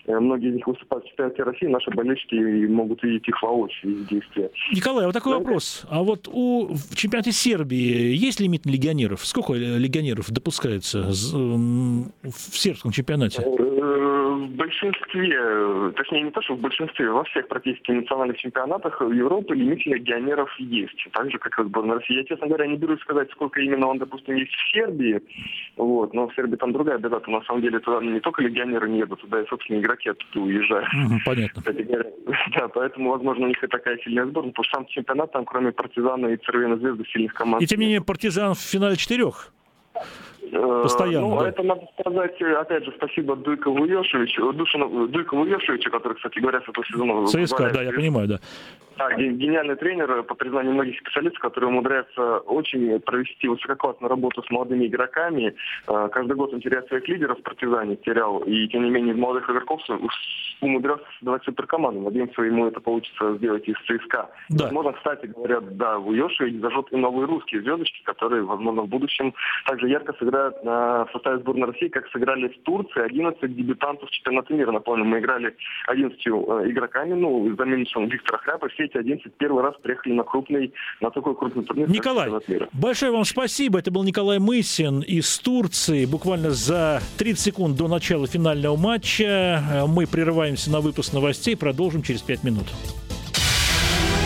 Э, 0.06 0.20
многие 0.20 0.50
из 0.50 0.56
них 0.56 0.68
выступают 0.68 1.06
в 1.06 1.10
чемпионате 1.10 1.44
России, 1.44 1.68
наши 1.68 1.92
болельщики 1.92 2.36
могут 2.68 3.04
видеть 3.04 3.28
их 3.28 3.42
воочию 3.42 3.96
в 3.96 4.08
действии. 4.08 4.50
Николай, 4.74 5.06
вот 5.06 5.14
такой 5.14 5.34
да, 5.34 5.40
вопрос. 5.40 5.86
А 5.90 6.04
вот 6.04 6.28
у 6.32 6.74
в 6.74 6.96
чемпионате 6.96 7.32
Сербии 7.32 8.16
есть 8.16 8.40
лимит 8.40 8.66
легионеров? 8.66 9.26
Сколько 9.26 9.54
легионеров 9.54 10.32
допускается 10.32 11.04
в 11.04 12.58
сербском 12.58 12.92
чемпионате? 12.92 13.42
В 14.48 14.56
большинстве, 14.56 15.92
точнее 15.96 16.24
не 16.24 16.32
то, 16.32 16.42
что 16.42 16.56
в 16.56 16.60
большинстве, 16.60 17.10
во 17.10 17.24
всех 17.26 17.48
практически 17.48 17.92
национальных 17.92 18.38
чемпионатах 18.38 19.02
Европы 19.02 19.56
лимит 19.56 19.86
легионеров 19.86 20.50
есть. 20.60 21.08
Так 21.12 21.32
же, 21.32 21.38
как 21.40 21.58
и 21.60 21.64
в 21.64 21.68
сборной 21.68 21.98
России. 21.98 22.16
Я, 22.16 22.24
честно 22.24 22.48
говоря, 22.48 22.68
не 22.68 22.78
берусь 22.78 23.02
сказать, 23.02 23.30
сколько 23.32 23.62
именно 23.62 23.88
он, 23.88 23.98
допустим, 24.00 24.36
есть 24.36 24.52
в 24.52 24.72
Сербии, 24.74 25.22
вот, 25.78 26.14
но 26.14 26.28
в 26.28 26.36
Сербии 26.36 26.56
там 26.56 26.74
другая 26.74 26.98
беда, 26.98 27.22
на 27.28 27.42
самом 27.44 27.62
деле 27.62 27.80
туда 27.80 28.04
не 28.04 28.20
только 28.20 28.44
легионеры 28.44 28.90
не 28.90 29.00
едут, 29.00 29.22
туда 29.22 29.42
и, 29.42 29.48
собственно, 29.48 29.80
игроки 29.80 30.10
оттуда 30.10 30.40
уезжают. 30.46 30.88
понятно. 31.26 31.64
Да, 32.56 32.68
поэтому, 32.68 33.12
возможно, 33.12 33.46
у 33.46 33.48
них 33.48 33.64
и 33.64 33.68
такая 33.68 33.98
сильная 34.00 34.26
сборная, 34.26 34.52
потому 34.52 34.66
что 34.66 34.78
сам 34.78 34.86
чемпионат, 34.88 35.32
там, 35.32 35.46
кроме 35.46 35.72
Партизана 35.72 36.28
и 36.28 36.38
Цервена 36.38 36.78
Звезды, 36.78 37.04
сильных 37.12 37.34
команд. 37.34 37.64
И 37.64 37.68
тем 37.68 37.80
не 37.80 37.86
менее, 37.86 38.02
Партизан 38.02 38.54
в 38.54 38.60
финале 38.60 38.96
четырех 38.96 39.52
Э, 39.96 40.00
Постоянно, 40.52 41.28
ну, 41.28 41.40
да. 41.40 41.50
это 41.50 41.64
надо 41.64 41.88
сказать, 42.00 42.42
опять 42.42 42.86
же, 42.86 42.94
спасибо 42.98 43.36
Дуйкову 43.36 43.86
Йошевичу, 43.86 44.54
Душину, 44.54 45.08
Дуйкову 45.08 45.46
Йошевичу, 45.46 45.92
который, 45.92 46.16
кстати 46.16 46.40
говоря, 46.40 46.62
с 46.62 46.70
этого 46.70 46.86
сезона... 46.86 47.28
ЦСКА, 47.28 47.72
да, 47.74 47.82
я 47.84 47.92
понимаю, 47.92 48.28
да. 48.28 48.40
Да, 48.98 49.12
гениальный 49.16 49.76
тренер, 49.76 50.24
по 50.24 50.36
признанию 50.36 50.74
многих 50.74 51.00
специалистов, 51.00 51.42
который 51.42 51.66
умудряется 51.66 52.40
очень 52.40 53.00
провести 53.00 53.48
высококлассную 53.48 54.10
работу 54.10 54.44
с 54.44 54.50
молодыми 54.52 54.86
игроками. 54.86 55.56
Э, 55.88 56.10
каждый 56.12 56.36
год 56.36 56.54
он 56.54 56.62
теряет 56.62 56.88
своих 56.88 57.08
лидеров 57.08 57.42
партизане, 57.42 57.96
терял, 57.96 58.40
и 58.40 58.68
тем 58.68 58.84
не 58.84 58.92
менее 58.92 59.16
из 59.16 59.20
молодых 59.20 59.50
игроков 59.50 59.82
умудрялся 60.62 61.04
создавать 61.18 61.44
суперкоманду. 61.44 62.02
Надеемся, 62.02 62.42
ему 62.44 62.68
это 62.68 62.80
получится 62.80 63.36
сделать 63.38 63.68
из 63.68 63.76
ЦСКА. 63.88 64.30
Да. 64.50 64.66
Возможно, 64.66 64.94
кстати 64.94 65.26
говоря, 65.26 65.60
да, 65.62 65.98
в 65.98 66.12
Йоши 66.12 66.60
зажжет 66.60 66.88
и 66.92 66.96
новые 66.96 67.26
русские 67.26 67.62
звездочки, 67.62 68.04
которые, 68.04 68.44
возможно, 68.44 68.84
в 68.84 68.88
будущем 68.88 69.34
также 69.66 69.90
ярко 69.90 70.14
сыграют 70.14 70.33
на 70.64 71.08
составе 71.12 71.40
сборной 71.40 71.72
России, 71.72 71.88
как 71.88 72.08
сыграли 72.10 72.48
в 72.48 72.64
Турции 72.64 73.02
11 73.02 73.56
дебютантов 73.56 74.10
чемпионата 74.12 74.54
мира. 74.54 74.72
Напомню, 74.72 75.06
мы 75.06 75.20
играли 75.20 75.56
11 75.88 76.20
э, 76.26 76.30
игроками, 76.70 77.14
ну, 77.14 77.56
за 77.56 77.66
минусом 77.66 78.08
Виктора 78.08 78.40
Хряпа, 78.40 78.68
все 78.70 78.86
эти 78.86 78.98
11 78.98 79.34
первый 79.38 79.64
раз 79.64 79.76
приехали 79.82 80.14
на 80.14 80.24
крупный, 80.24 80.74
на 81.02 81.10
такой 81.10 81.36
крупный 81.36 81.64
турнир. 81.64 81.90
Николай, 81.90 82.30
большое 82.74 83.12
вам 83.12 83.26
спасибо. 83.26 83.80
Это 83.80 83.92
был 83.92 84.04
Николай 84.04 84.40
Мысин 84.40 85.02
из 85.02 85.38
Турции. 85.40 86.06
Буквально 86.06 86.52
за 86.52 87.02
30 87.18 87.40
секунд 87.40 87.78
до 87.78 87.88
начала 87.88 88.28
финального 88.28 88.76
матча 88.76 89.24
э, 89.24 89.86
мы 89.88 90.08
прерываемся 90.08 90.72
на 90.72 90.82
выпуск 90.82 91.14
новостей, 91.14 91.56
продолжим 91.56 92.02
через 92.02 92.22
5 92.22 92.44
минут. 92.44 92.66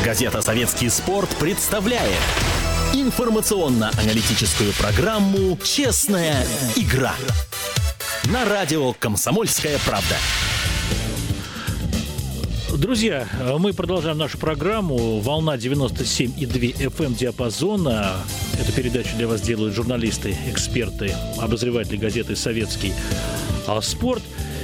Газета 0.06 0.42
«Советский 0.42 0.90
спорт» 0.90 1.36
представляет 1.40 2.22
информационно-аналитическую 2.94 4.74
программу 4.74 5.58
«Честная 5.64 6.46
игра» 6.76 7.14
на 8.26 8.46
радио 8.46 8.94
«Комсомольская 8.94 9.78
правда». 9.86 10.16
Друзья, 12.78 13.28
мы 13.58 13.74
продолжаем 13.74 14.18
нашу 14.18 14.38
программу 14.38 15.20
«Волна 15.20 15.56
97,2 15.56 16.78
FM 16.78 17.16
диапазона». 17.16 18.16
Эту 18.60 18.72
передачу 18.72 19.16
для 19.18 19.28
вас 19.28 19.42
делают 19.42 19.74
журналисты, 19.74 20.36
эксперты, 20.48 21.16
обозреватели 21.38 21.98
газеты 21.98 22.36
«Советский 22.36 22.94
спорт». 23.82 24.24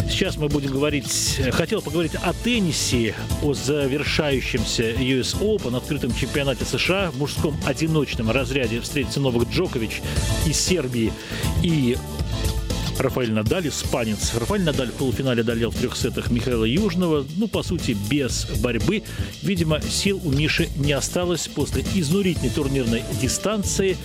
Сейчас 0.10 0.38
мы 0.38 0.48
будем 0.48 0.72
говорить, 0.72 1.39
хотел 1.52 1.82
поговорить 1.82 2.16
о 2.16 2.34
теннисе, 2.34 3.16
о 3.42 3.54
завершающемся 3.54 4.92
US 4.92 5.39
Open, 5.39 5.76
открытом 5.76 6.13
чемпионате 6.13 6.66
США 6.66 7.12
в 7.12 7.18
мужском 7.18 7.56
одиночном 7.66 8.30
разряде 8.30 8.80
встретится 8.80 9.20
Новак 9.20 9.50
Джокович 9.50 10.02
из 10.46 10.60
Сербии 10.60 11.12
и 11.63 11.98
Рафаэль 13.00 13.32
Надаль, 13.32 13.68
испанец. 13.68 14.34
Рафаэль 14.36 14.63
Надаль 14.63 14.89
в 14.89 14.94
полуфинале 14.94 15.42
одолел 15.42 15.72
в 15.72 15.76
трех 15.76 15.98
сетах 15.98 16.30
Михаила 16.30 16.66
Южного. 16.66 17.26
Ну, 17.38 17.48
по 17.48 17.63
сути, 17.63 17.98
без 18.10 18.46
борьбы. 18.62 19.04
Видимо, 19.42 19.82
сил 19.82 20.22
у 20.24 20.32
Миши 20.32 20.70
не 20.76 20.94
осталось 20.94 21.48
после 21.48 21.84
изнурительной 21.96 22.50
турнирной 22.50 23.04
дистанции. 23.22 23.98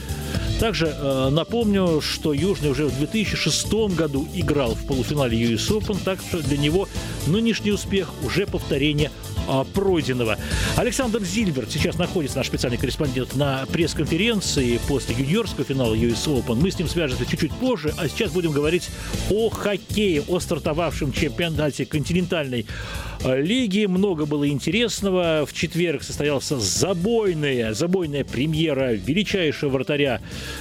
Также 0.61 0.87
э, 0.87 1.29
напомню, 1.31 2.01
что 2.01 2.33
Южный 2.33 2.71
уже 2.71 2.87
в 2.87 2.97
2006 2.99 3.73
году 3.97 4.27
играл 4.35 4.75
в 4.75 4.87
полуфинале 4.87 5.39
US 5.53 5.69
Open, 5.71 5.99
так 6.05 6.19
что 6.21 6.43
для 6.43 6.59
него 6.59 6.89
нынешний 7.29 7.71
успех 7.71 8.13
уже 8.25 8.47
повторение 8.47 9.11
а, 9.47 9.65
пройденного. 9.65 10.37
Александр 10.77 11.23
Зильберт 11.23 11.71
сейчас 11.71 11.97
находится, 11.97 12.39
наш 12.39 12.49
специальный 12.49 12.77
корреспондент, 12.77 13.35
на 13.37 13.67
пресс-конференции 13.73 14.81
после 14.89 15.15
юниорского 15.15 15.65
финала 15.65 15.95
US 15.95 16.27
Open. 16.27 16.57
Мы 16.57 16.71
с 16.71 16.79
ним 16.79 16.89
свяжемся 16.89 17.25
чуть-чуть 17.25 17.53
позже, 17.53 17.95
а 17.97 18.09
сейчас 18.09 18.33
будем 18.33 18.53
говорить 18.53 18.89
о 19.31 19.49
хоккее, 19.49 20.23
о 20.27 20.41
стартовавшем 20.41 21.13
чемпионате 21.13 21.87
континентальной 21.87 22.67
Э, 22.67 23.08
лиги. 23.25 23.87
Много 23.87 24.27
было 24.27 24.49
интересного. 24.49 25.45
В 25.47 25.53
четверг 25.53 26.03
состоялся 26.03 26.59
забойная, 26.59 27.75
забойная 27.75 28.25
премьера 28.25 28.93
величайшего 28.93 29.71
вратаря 29.71 30.21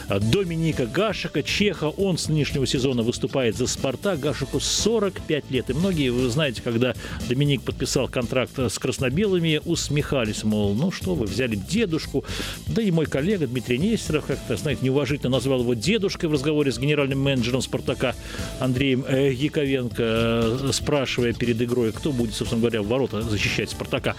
э, 0.10 0.20
Доминика 0.20 0.86
Гашика, 0.86 1.44
чеха. 1.44 1.86
Он 1.90 2.18
с 2.18 2.28
нынешнего 2.28 2.66
сезона 2.66 3.04
выступает 3.04 3.56
за 3.56 3.68
«Спартак». 3.68 4.20
Гашику 4.20 4.60
45 4.60 5.52
лет. 5.52 5.70
И 5.70 5.74
многие, 5.74 6.10
вы 6.10 6.30
знаете, 6.30 6.62
когда 6.62 6.94
Доминик 7.30 7.62
подписал 7.62 8.08
контракт 8.08 8.58
с 8.58 8.80
краснобелыми, 8.80 9.62
усмехались, 9.66 10.44
мол, 10.44 10.74
ну 10.74 10.92
что 10.92 11.16
вы, 11.16 11.26
взяли 11.26 11.56
дедушку. 11.56 12.24
Да 12.68 12.82
и 12.82 12.92
мой 12.92 13.06
коллега 13.06 13.48
Дмитрий 13.48 13.78
Нестеров 13.78 14.26
как-то, 14.26 14.58
знаете, 14.58 14.84
неуважительно 14.84 15.30
назвал 15.30 15.62
его 15.62 15.74
дедушкой 15.74 16.30
в 16.30 16.34
разговоре 16.34 16.72
с 16.72 16.80
генеральным 16.80 17.22
менеджером 17.22 17.62
«Спартака» 17.62 18.16
Андреем 18.60 19.06
э, 19.08 19.32
Яковенко, 19.34 20.72
спрашивая 20.72 21.34
перед 21.34 21.62
игрой, 21.62 21.92
кто 21.92 22.12
будет, 22.12 22.34
собственно 22.48 22.62
говоря, 22.62 22.82
в 22.82 22.88
ворота 22.88 23.22
защищать 23.22 23.70
Спартака. 23.70 24.16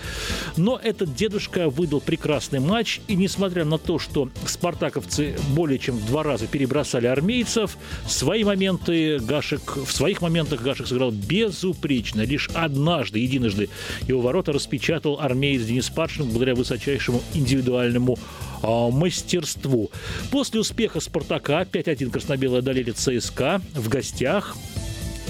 Но 0.57 0.79
этот 0.83 1.15
дедушка 1.15 1.71
выдал 1.71 2.01
прекрасный 2.01 2.61
матч, 2.61 3.01
и 3.09 3.15
несмотря 3.15 3.65
на 3.65 3.79
то, 3.79 3.99
что 3.99 4.29
спартаковцы 4.47 5.37
более 5.51 5.79
чем 5.79 5.97
в 5.97 6.07
два 6.07 6.23
раза 6.23 6.47
перебросали 6.47 7.07
армейцев, 7.07 7.79
свои 8.07 8.45
моменты 8.45 9.19
Гашек, 9.19 9.77
в 9.77 9.91
своих 9.91 10.21
моментах 10.21 10.61
Гашек 10.61 10.87
сыграл 10.87 11.11
безупречно. 11.11 12.21
Лишь 12.21 12.51
однажды, 12.55 13.19
единожды 13.19 13.71
его 14.07 14.21
ворота 14.21 14.53
распечатал 14.53 15.19
армеец 15.21 15.63
Денис 15.63 15.89
Паршин 15.89 16.27
благодаря 16.27 16.55
высочайшему 16.55 17.23
индивидуальному 17.33 18.19
а, 18.63 18.91
мастерству. 18.91 19.91
После 20.31 20.61
успеха 20.61 21.01
«Спартака» 21.01 21.63
5-1 21.63 22.11
краснобелые 22.11 22.59
одолели 22.59 22.91
ЦСКА 22.91 23.63
в 23.75 23.89
гостях. 23.89 24.55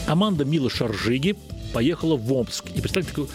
Команда 0.06 0.44
Мила 0.44 0.70
Шаржиги 0.70 1.36
поехала 1.72 2.16
в 2.16 2.32
Омск. 2.32 2.66
И 2.74 2.80
представьте, 2.80 3.10
такую 3.10 3.28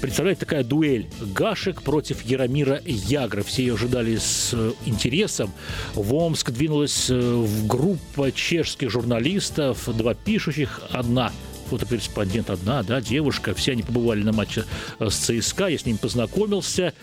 представляете, 0.00 0.40
такая 0.40 0.64
дуэль 0.64 1.06
Гашек 1.34 1.80
против 1.82 2.22
Яромира 2.26 2.80
Ягра. 2.84 3.42
Все 3.42 3.62
ее 3.62 3.74
ожидали 3.74 4.16
с 4.16 4.50
э, 4.52 4.72
интересом. 4.84 5.50
В 5.94 6.14
Омск 6.14 6.50
двинулась 6.50 7.06
э, 7.08 7.46
группа 7.66 8.30
чешских 8.30 8.90
журналистов, 8.90 9.88
два 9.96 10.12
пишущих, 10.12 10.82
одна 10.90 11.32
фотокорреспондент 11.74 12.50
одна, 12.50 12.84
да, 12.84 13.00
девушка. 13.00 13.52
Все 13.52 13.72
они 13.72 13.82
побывали 13.82 14.22
на 14.22 14.32
матче 14.32 14.64
э, 15.00 15.10
с 15.10 15.16
ЦСКА, 15.16 15.66
я 15.66 15.76
с 15.76 15.84
ним 15.84 15.98
познакомился. 15.98 16.94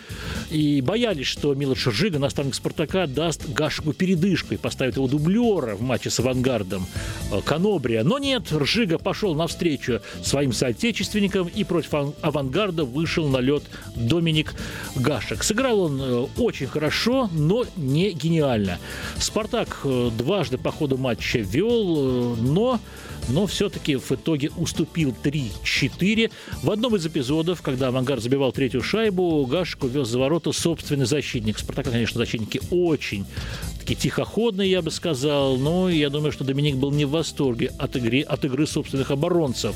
И 0.49 0.81
боялись, 0.81 1.27
что 1.27 1.53
Милош 1.53 1.83
Жига, 1.83 2.19
наставник 2.19 2.55
«Спартака», 2.55 3.05
даст 3.05 3.49
Гашику 3.49 3.91
передышку 3.91 4.53
и 4.53 4.57
поставит 4.57 4.95
его 4.95 5.07
дублера 5.07 5.75
в 5.75 5.81
матче 5.81 6.09
с 6.09 6.19
«Авангардом» 6.19 6.87
э, 7.31 7.41
Канобрия. 7.43 8.03
Но 8.03 8.17
нет, 8.17 8.51
Ржига 8.51 8.97
пошел 8.97 9.35
навстречу 9.35 9.99
своим 10.23 10.53
соотечественникам 10.53 11.47
и 11.47 11.65
против 11.65 11.93
«Авангарда» 12.21 12.85
вышел 12.85 13.27
на 13.27 13.37
лед 13.37 13.63
Доминик 13.95 14.53
Гашек. 14.95 15.43
Сыграл 15.43 15.81
он 15.81 16.01
э, 16.01 16.27
очень 16.37 16.67
хорошо, 16.67 17.29
но 17.33 17.65
не 17.75 18.11
гениально. 18.11 18.79
«Спартак» 19.17 19.85
дважды 20.17 20.57
по 20.57 20.71
ходу 20.71 20.97
матча 20.97 21.39
вел, 21.39 22.35
но 22.37 22.79
но 23.29 23.45
все-таки 23.47 23.95
в 23.95 24.11
итоге 24.11 24.51
уступил 24.61 25.15
3-4. 25.23 26.31
В 26.61 26.71
одном 26.71 26.95
из 26.95 27.05
эпизодов, 27.05 27.61
когда 27.61 27.87
«Авангард» 27.87 28.21
забивал 28.21 28.51
третью 28.51 28.81
шайбу, 28.83 29.45
Гашек 29.45 29.83
увез 29.83 30.07
за 30.07 30.19
ворота 30.19 30.51
собственный 30.51 31.05
защитник. 31.05 31.57
«Спартака», 31.57 31.91
конечно, 31.91 32.19
защитники 32.19 32.61
очень 32.69 33.25
такие 33.81 33.95
тихоходные, 33.95 34.69
я 34.69 34.81
бы 34.81 34.91
сказал, 34.91 35.57
но 35.57 35.89
я 35.89 36.09
думаю, 36.09 36.31
что 36.31 36.43
Доминик 36.43 36.75
был 36.75 36.91
не 36.91 37.05
в 37.05 37.09
восторге 37.09 37.71
от 37.79 37.95
игры, 37.95 38.21
от 38.21 38.45
игры 38.45 38.67
собственных 38.67 39.09
оборонцев. 39.09 39.75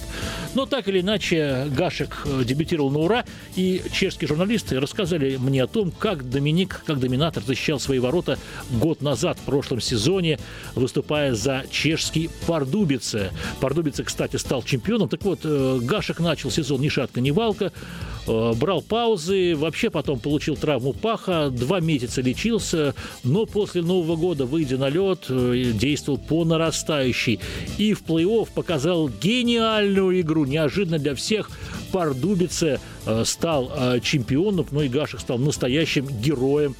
Но 0.54 0.68
так 0.68 0.88
или 0.88 1.02
иначе, 1.02 1.68
Гашек 1.76 2.22
э, 2.26 2.44
дебютировал 2.46 2.92
на 2.92 3.00
ура, 3.00 3.26
и 3.56 3.82
чешские 3.92 4.28
журналисты 4.28 4.80
рассказали 4.80 5.38
мне 5.38 5.64
о 5.64 5.68
том, 5.68 5.92
как 5.92 6.30
Доминик, 6.30 6.84
как 6.86 7.00
доминатор 7.00 7.44
защищал 7.44 7.80
свои 7.80 7.98
ворота 7.98 8.38
год 8.70 9.02
назад, 9.02 9.40
в 9.40 9.42
прошлом 9.42 9.82
сезоне, 9.82 10.38
выступая 10.76 11.34
за 11.34 11.64
чешский 11.72 12.30
Пардубице. 12.46 13.32
Пардубице, 13.60 14.04
кстати, 14.04 14.36
стал 14.36 14.62
чемпионом. 14.62 15.10
Так 15.10 15.24
вот, 15.24 15.40
э, 15.44 15.80
Гашек 15.82 16.20
начал 16.20 16.52
сезон 16.52 16.80
ни 16.80 16.90
шатка, 16.90 17.22
ни 17.22 17.32
валка, 17.32 17.72
брал 18.28 18.82
паузы, 18.82 19.56
вообще 19.56 19.90
потом 19.90 20.20
получил 20.20 20.56
травму 20.56 20.94
паха, 20.94 21.50
два 21.50 21.80
месяца 21.80 22.22
лечился, 22.22 22.96
но 23.24 23.46
после 23.46 23.82
Нового 23.82 24.16
года, 24.16 24.46
выйдя 24.46 24.78
на 24.78 24.90
лед, 24.90 25.26
э, 25.30 25.72
действовал 25.74 26.18
по 26.18 26.44
нарастающей. 26.46 27.40
И 27.78 27.94
в 27.94 28.04
плей-офф 28.04 28.50
показал 28.54 29.10
гениальную 29.10 30.22
игру, 30.22 30.46
неожиданно 30.46 31.00
для 31.00 31.16
всех. 31.16 31.50
Пардубице 31.92 32.80
стал 33.24 34.00
чемпионом, 34.02 34.66
но 34.72 34.82
и 34.82 34.90
Гашек 34.90 35.20
стал 35.20 35.38
настоящим 35.38 36.08
героем 36.08 36.76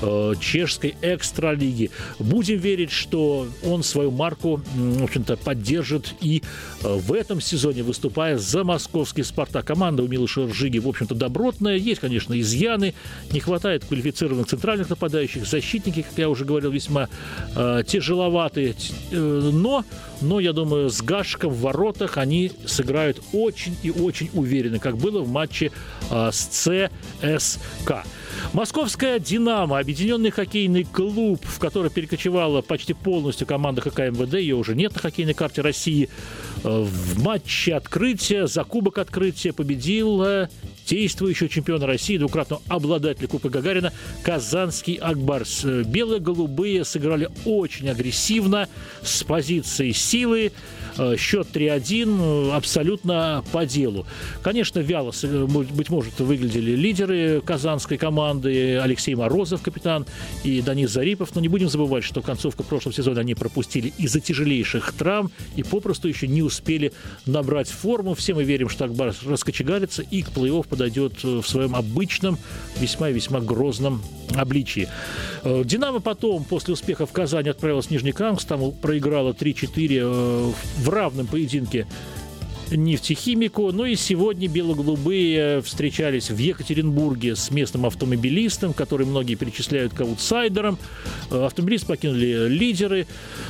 э, 0.00 0.34
чешской 0.40 0.94
экстралиги. 1.02 1.90
Будем 2.18 2.58
верить, 2.58 2.90
что 2.90 3.46
он 3.64 3.82
свою 3.82 4.10
марку, 4.10 4.60
в 4.74 5.02
общем-то, 5.02 5.36
поддержит 5.36 6.14
и 6.20 6.42
э, 6.82 6.94
в 6.94 7.12
этом 7.12 7.40
сезоне, 7.40 7.82
выступая 7.82 8.38
за 8.38 8.64
московский 8.64 9.22
«Спартак». 9.22 9.66
Команда 9.66 10.02
у 10.02 10.08
Милыша 10.08 10.46
Ржиги, 10.46 10.78
в 10.78 10.88
общем-то, 10.88 11.14
добротная. 11.14 11.76
Есть, 11.76 12.00
конечно, 12.00 12.38
изъяны. 12.38 12.94
Не 13.32 13.40
хватает 13.40 13.84
квалифицированных 13.84 14.46
центральных 14.46 14.88
нападающих. 14.90 15.46
Защитники, 15.46 16.02
как 16.02 16.16
я 16.16 16.28
уже 16.28 16.44
говорил, 16.44 16.70
весьма 16.70 17.08
э, 17.54 17.82
тяжеловатые. 17.86 18.74
Э, 19.10 19.50
но, 19.52 19.84
но, 20.20 20.40
я 20.40 20.52
думаю, 20.52 20.90
с 20.90 21.02
Гашком 21.02 21.52
в 21.52 21.60
воротах 21.60 22.16
они 22.16 22.52
сыграют 22.66 23.20
очень 23.32 23.76
и 23.82 23.90
очень 23.90 24.30
уверенно, 24.32 24.78
как 24.78 24.96
было 24.96 25.20
в 25.20 25.28
матче 25.28 25.72
э, 26.10 26.30
с 26.32 26.46
ЦСКА. 26.46 28.04
Московская 28.52 29.18
«Динамо», 29.18 29.78
объединенный 29.78 30.30
хоккейный 30.30 30.84
клуб, 30.84 31.40
в 31.44 31.58
который 31.58 31.90
перекочевала 31.90 32.62
почти 32.62 32.94
полностью 32.94 33.46
команда 33.46 33.80
ХК 33.80 34.00
МВД, 34.00 34.34
ее 34.34 34.56
уже 34.56 34.74
нет 34.74 34.94
на 34.94 35.00
хоккейной 35.00 35.34
карте 35.34 35.62
России, 35.62 36.08
э, 36.62 36.68
в 36.68 37.22
матче 37.22 37.74
открытия, 37.74 38.46
за 38.46 38.64
кубок 38.64 38.98
открытия 38.98 39.52
победил 39.52 40.22
действующего 40.86 41.48
чемпиона 41.48 41.86
России, 41.86 42.18
двукратного 42.18 42.62
обладателя 42.68 43.28
Кубка 43.28 43.48
Гагарина, 43.48 43.92
казанский 44.22 44.94
Акбарс. 44.94 45.64
Белые-голубые 45.64 46.84
сыграли 46.84 47.28
очень 47.44 47.88
агрессивно, 47.88 48.68
с 49.02 49.22
позиции 49.22 49.92
силы, 49.92 50.50
Э, 50.50 50.79
счет 51.16 51.48
3-1 51.52 52.50
э, 52.50 52.52
абсолютно 52.52 53.44
по 53.52 53.64
делу. 53.64 54.06
Конечно, 54.42 54.80
вяло, 54.80 55.12
быть 55.22 55.90
может, 55.90 56.18
выглядели 56.20 56.72
лидеры 56.72 57.40
казанской 57.40 57.96
команды, 57.96 58.78
Алексей 58.78 59.14
Морозов, 59.14 59.62
капитан, 59.62 60.06
и 60.44 60.60
Данис 60.60 60.90
Зарипов, 60.90 61.34
но 61.34 61.40
не 61.40 61.48
будем 61.48 61.68
забывать, 61.68 62.04
что 62.04 62.22
концовку 62.22 62.64
прошлого 62.64 62.94
сезона 62.94 63.20
они 63.20 63.34
пропустили 63.34 63.92
из-за 63.98 64.20
тяжелейших 64.20 64.92
травм 64.92 65.30
и 65.56 65.62
попросту 65.62 66.08
еще 66.08 66.28
не 66.28 66.42
успели 66.42 66.92
набрать 67.26 67.68
форму. 67.68 68.14
Все 68.14 68.34
мы 68.34 68.44
верим, 68.44 68.68
что 68.68 68.84
Акбар 68.84 69.14
раскочегарится 69.24 70.02
и 70.02 70.22
к 70.22 70.28
плей-офф 70.28 70.68
подойдет 70.68 71.24
э, 71.24 71.40
в 71.40 71.48
своем 71.48 71.74
обычном, 71.74 72.38
весьма 72.78 73.10
и 73.10 73.12
весьма 73.12 73.40
грозном 73.40 74.02
обличии. 74.36 74.88
«Динамо» 75.44 76.00
потом, 76.00 76.44
после 76.44 76.74
успеха 76.74 77.04
в 77.04 77.12
Казани, 77.12 77.48
отправилась 77.48 77.86
в 77.86 77.90
Нижнекамск, 77.90 78.46
там 78.46 78.70
проиграла 78.72 79.32
3-4 79.32 80.54
в 80.76 80.89
равном 80.90 81.26
поединке 81.26 81.86
нефтехимику. 82.70 83.72
Ну 83.72 83.84
и 83.84 83.96
сегодня 83.96 84.48
бело-голубые 84.48 85.60
встречались 85.62 86.30
в 86.30 86.38
Екатеринбурге 86.38 87.36
с 87.36 87.50
местным 87.50 87.86
автомобилистом, 87.86 88.72
который 88.72 89.06
многие 89.06 89.34
перечисляют 89.34 89.92
к 89.92 90.00
аутсайдерам. 90.00 90.78
Э, 91.30 91.46
автомобилист 91.46 91.86
покинули 91.86 92.48
лидеры. 92.48 93.06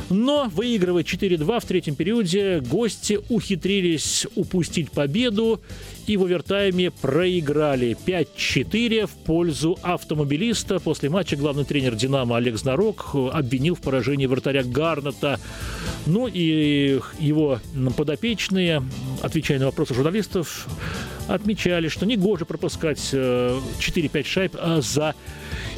Но, 0.09 0.51
выигрывая 0.53 1.03
4-2 1.03 1.61
в 1.61 1.65
третьем 1.65 1.95
периоде, 1.95 2.61
гости 2.61 3.19
ухитрились 3.29 4.27
упустить 4.35 4.91
победу 4.91 5.61
и 6.07 6.17
в 6.17 6.25
овертайме 6.25 6.91
проиграли 6.91 7.97
5-4 8.05 9.07
в 9.07 9.11
пользу 9.11 9.79
автомобилиста. 9.83 10.81
После 10.81 11.09
матча 11.09 11.37
главный 11.37 11.65
тренер 11.65 11.95
«Динамо» 11.95 12.37
Олег 12.37 12.57
Знарок 12.57 13.15
обвинил 13.15 13.77
в 13.77 13.81
поражении 13.81 14.27
вратаря 14.27 14.65
Гарната. 14.65 15.39
Ну 16.07 16.27
и 16.27 17.01
его 17.21 17.61
подопечные, 17.97 18.83
отвечая 19.23 19.59
на 19.59 19.67
вопросы 19.67 19.95
журналистов, 19.95 20.67
отмечали, 21.29 21.89
что 21.89 22.07
негоже 22.07 22.45
пропускать 22.45 22.99
4-5 22.99 24.11
э, 24.13 24.23
шайб 24.25 24.57
а 24.59 24.81
за 24.81 25.15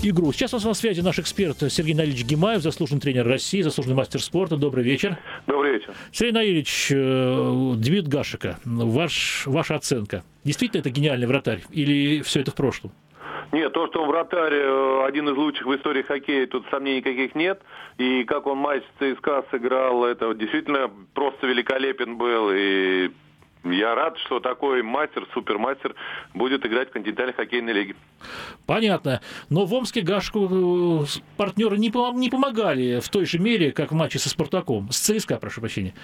игру. 0.03 0.33
Сейчас 0.33 0.53
у 0.53 0.57
нас 0.57 0.65
на 0.65 0.75
связи 0.75 1.01
наш 1.01 1.19
эксперт 1.19 1.59
Сергей 1.71 1.95
Наильевич 1.95 2.25
Гимаев, 2.25 2.63
заслуженный 2.63 3.01
тренер 3.01 3.27
России, 3.27 3.61
заслуженный 3.63 3.97
мастер 3.97 4.21
спорта. 4.21 4.57
Добрый 4.57 4.85
вечер. 4.85 5.19
Добрый 5.47 5.75
вечер. 5.75 5.95
Сергей 6.11 6.33
Наильевич, 6.33 6.89
э, 6.91 7.73
дебют 7.77 8.09
Гашика, 8.09 8.59
ваш, 8.65 9.45
ваша 9.47 9.77
оценка. 9.77 10.25
Действительно 10.45 10.81
это 10.81 10.91
гениальный 10.91 11.27
вратарь 11.27 11.63
или 11.71 12.23
все 12.23 12.41
это 12.41 12.51
в 12.51 12.55
прошлом? 12.55 12.93
Нет, 13.53 13.71
то, 13.75 13.87
что 13.89 14.03
он 14.03 14.09
вратарь 14.09 14.55
э, 14.55 15.05
один 15.05 15.29
из 15.29 15.37
лучших 15.37 15.67
в 15.67 15.77
истории 15.77 16.03
хоккея, 16.03 16.47
тут 16.47 16.65
сомнений 16.71 16.99
никаких 16.99 17.35
нет. 17.35 17.61
И 17.99 18.25
как 18.25 18.47
он 18.47 18.57
матч 18.57 18.83
ЦСКА 18.99 19.45
сыграл, 19.51 20.07
это 20.07 20.33
действительно 20.35 20.91
просто 21.13 21.47
великолепен 21.47 22.17
был. 22.17 22.51
И 22.51 23.11
я 23.65 23.95
рад, 23.95 24.19
что 24.19 24.41
такой 24.41 24.83
мастер, 24.83 25.27
супермастер 25.35 25.95
будет 26.35 26.67
играть 26.67 26.91
в 26.91 26.93
континентальной 26.93 27.35
хоккейной 27.35 27.73
лиге. 27.73 27.97
Понятно. 28.67 29.21
Но 29.51 29.65
в 29.65 29.75
Омске 29.75 30.01
Гашку 30.01 31.03
э, 31.03 31.07
партнеры 31.37 31.79
не, 31.79 31.93
не 32.19 32.31
помогали 32.31 33.01
в 33.01 33.09
той 33.09 33.27
же 33.27 33.39
мере, 33.39 33.73
как 33.73 33.93
в 33.93 33.95
матче 33.95 34.19
со 34.19 34.29
Спартаком. 34.29 34.91
С 34.91 34.99
ЦСКА, 34.99 35.37
прошу 35.37 35.61
прощения. 35.61 35.95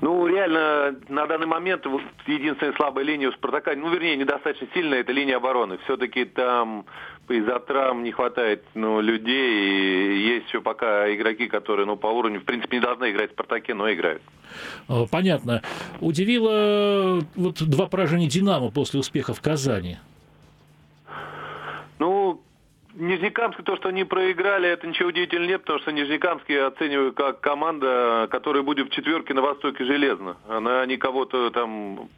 Ну, 0.00 0.26
реально, 0.26 0.96
на 1.08 1.26
данный 1.26 1.46
момент 1.46 1.86
единственная 2.26 2.74
слабая 2.74 3.04
линия 3.04 3.30
у 3.30 3.32
Спартака, 3.32 3.74
ну, 3.74 3.90
вернее, 3.90 4.16
недостаточно 4.16 4.68
сильная, 4.74 5.00
это 5.00 5.12
линия 5.12 5.36
обороны. 5.36 5.78
Все-таки 5.84 6.24
там 6.24 6.84
из-за 7.28 7.58
травм 7.60 8.02
не 8.02 8.12
хватает 8.12 8.64
ну, 8.74 9.00
людей, 9.00 10.14
и 10.14 10.28
есть 10.34 10.48
еще 10.48 10.60
пока 10.60 11.12
игроки, 11.14 11.46
которые 11.48 11.86
ну, 11.86 11.96
по 11.96 12.06
уровню, 12.06 12.40
в 12.40 12.44
принципе, 12.44 12.76
не 12.76 12.82
должны 12.82 13.10
играть 13.10 13.30
в 13.30 13.32
Спартаке, 13.34 13.74
но 13.74 13.92
играют. 13.92 14.22
Понятно. 15.10 15.62
Удивило 16.00 17.20
вот 17.34 17.62
два 17.62 17.86
поражения 17.86 18.28
«Динамо» 18.28 18.70
после 18.70 19.00
успеха 19.00 19.34
в 19.34 19.40
Казани. 19.40 19.98
Ну, 21.98 22.42
Нижнекамск, 22.94 23.62
то, 23.62 23.76
что 23.76 23.88
они 23.90 24.04
проиграли, 24.04 24.68
это 24.68 24.86
ничего 24.86 25.08
удивительного 25.10 25.48
нет, 25.48 25.60
потому 25.62 25.80
что 25.80 25.92
Нижнекамск 25.92 26.48
я 26.48 26.66
оцениваю 26.68 27.12
как 27.12 27.40
команда, 27.40 28.26
которая 28.30 28.62
будет 28.62 28.88
в 28.88 28.90
четверке 28.90 29.34
на 29.34 29.42
Востоке 29.42 29.84
железно. 29.84 30.36
Она 30.48 30.84
не 30.86 30.96
кого-то 30.96 31.50
там 31.50 32.08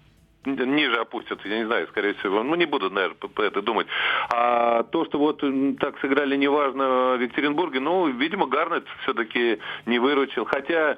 ниже 0.57 0.97
опустятся, 0.97 1.49
я 1.49 1.59
не 1.59 1.67
знаю, 1.67 1.87
скорее 1.89 2.15
всего. 2.15 2.43
Ну, 2.43 2.55
не 2.55 2.67
буду, 2.67 2.91
наверное, 2.91 3.17
по 3.17 3.43
это 3.43 3.63
думать. 3.63 3.87
А 4.31 4.83
то, 4.85 5.05
что 5.05 5.19
вот 5.19 5.43
так 5.79 5.99
сыграли 6.01 6.37
неважно 6.37 7.17
в 7.17 7.23
Екатеринбурге, 7.23 7.81
ну, 7.81 8.07
видимо, 8.07 8.47
Гарнет 8.47 8.87
все-таки 9.03 9.59
не 9.87 9.99
выручил. 9.99 10.45
Хотя 10.45 10.97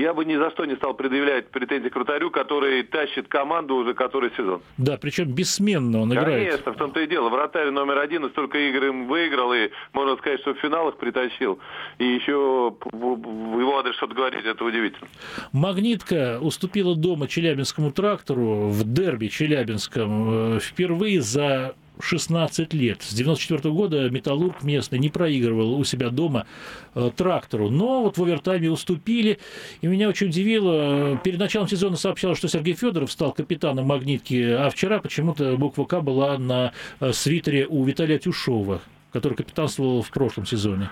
я 0.00 0.14
бы 0.14 0.24
ни 0.24 0.36
за 0.36 0.50
что 0.50 0.64
не 0.64 0.76
стал 0.76 0.94
предъявлять 0.94 1.50
претензии 1.50 1.88
к 1.88 1.96
вратарю, 1.96 2.30
который 2.30 2.82
тащит 2.84 3.28
команду 3.28 3.76
уже 3.76 3.94
который 3.94 4.30
сезон. 4.36 4.62
Да, 4.76 4.96
причем 4.96 5.32
бессменно 5.32 6.00
он 6.02 6.12
играет. 6.12 6.48
Конечно, 6.50 6.72
в 6.72 6.76
том-то 6.76 7.00
и 7.00 7.06
дело. 7.06 7.28
Вратарь 7.28 7.70
номер 7.70 7.98
один, 7.98 8.24
и 8.26 8.30
столько 8.30 8.58
игр 8.58 8.84
им 8.86 9.06
выиграл, 9.08 9.52
и 9.52 9.70
можно 9.92 10.16
сказать, 10.16 10.40
что 10.40 10.54
в 10.54 10.58
финалах 10.58 10.96
притащил. 10.96 11.58
И 11.98 12.04
еще 12.04 12.76
в 12.92 13.60
его 13.60 13.78
адрес 13.78 13.96
что-то 13.96 14.14
говорить, 14.14 14.44
это 14.44 14.64
удивительно. 14.64 15.08
Магнитка 15.52 16.38
уступила 16.40 16.94
дома 16.96 17.26
Челябинскому 17.26 17.90
трактору 17.90 18.68
в 18.68 18.84
дерби 18.84 19.26
Челябинском 19.26 20.56
э, 20.56 20.60
впервые 20.60 21.20
за 21.20 21.74
16 22.00 22.72
лет. 22.74 23.02
С 23.02 23.14
94 23.14 23.72
года 23.74 24.10
Металлург 24.10 24.62
местный 24.62 24.98
не 24.98 25.08
проигрывал 25.08 25.78
у 25.78 25.84
себя 25.84 26.10
дома 26.10 26.46
э, 26.94 27.10
трактору. 27.16 27.70
Но 27.70 28.02
вот 28.02 28.18
в 28.18 28.22
овертайме 28.22 28.70
уступили. 28.70 29.38
И 29.80 29.86
меня 29.86 30.08
очень 30.08 30.28
удивило, 30.28 31.14
э, 31.14 31.18
перед 31.22 31.38
началом 31.38 31.68
сезона 31.68 31.96
сообщалось, 31.96 32.38
что 32.38 32.48
Сергей 32.48 32.74
Федоров 32.74 33.10
стал 33.10 33.32
капитаном 33.32 33.86
«Магнитки», 33.86 34.42
а 34.42 34.70
вчера 34.70 34.98
почему-то 35.00 35.56
буква 35.56 35.84
«К» 35.84 36.00
была 36.00 36.38
на 36.38 36.72
э, 37.00 37.12
свитере 37.12 37.66
у 37.66 37.84
Виталия 37.84 38.18
Тюшова, 38.18 38.80
который 39.12 39.34
капитанствовал 39.34 40.02
в 40.02 40.10
прошлом 40.10 40.46
сезоне. 40.46 40.90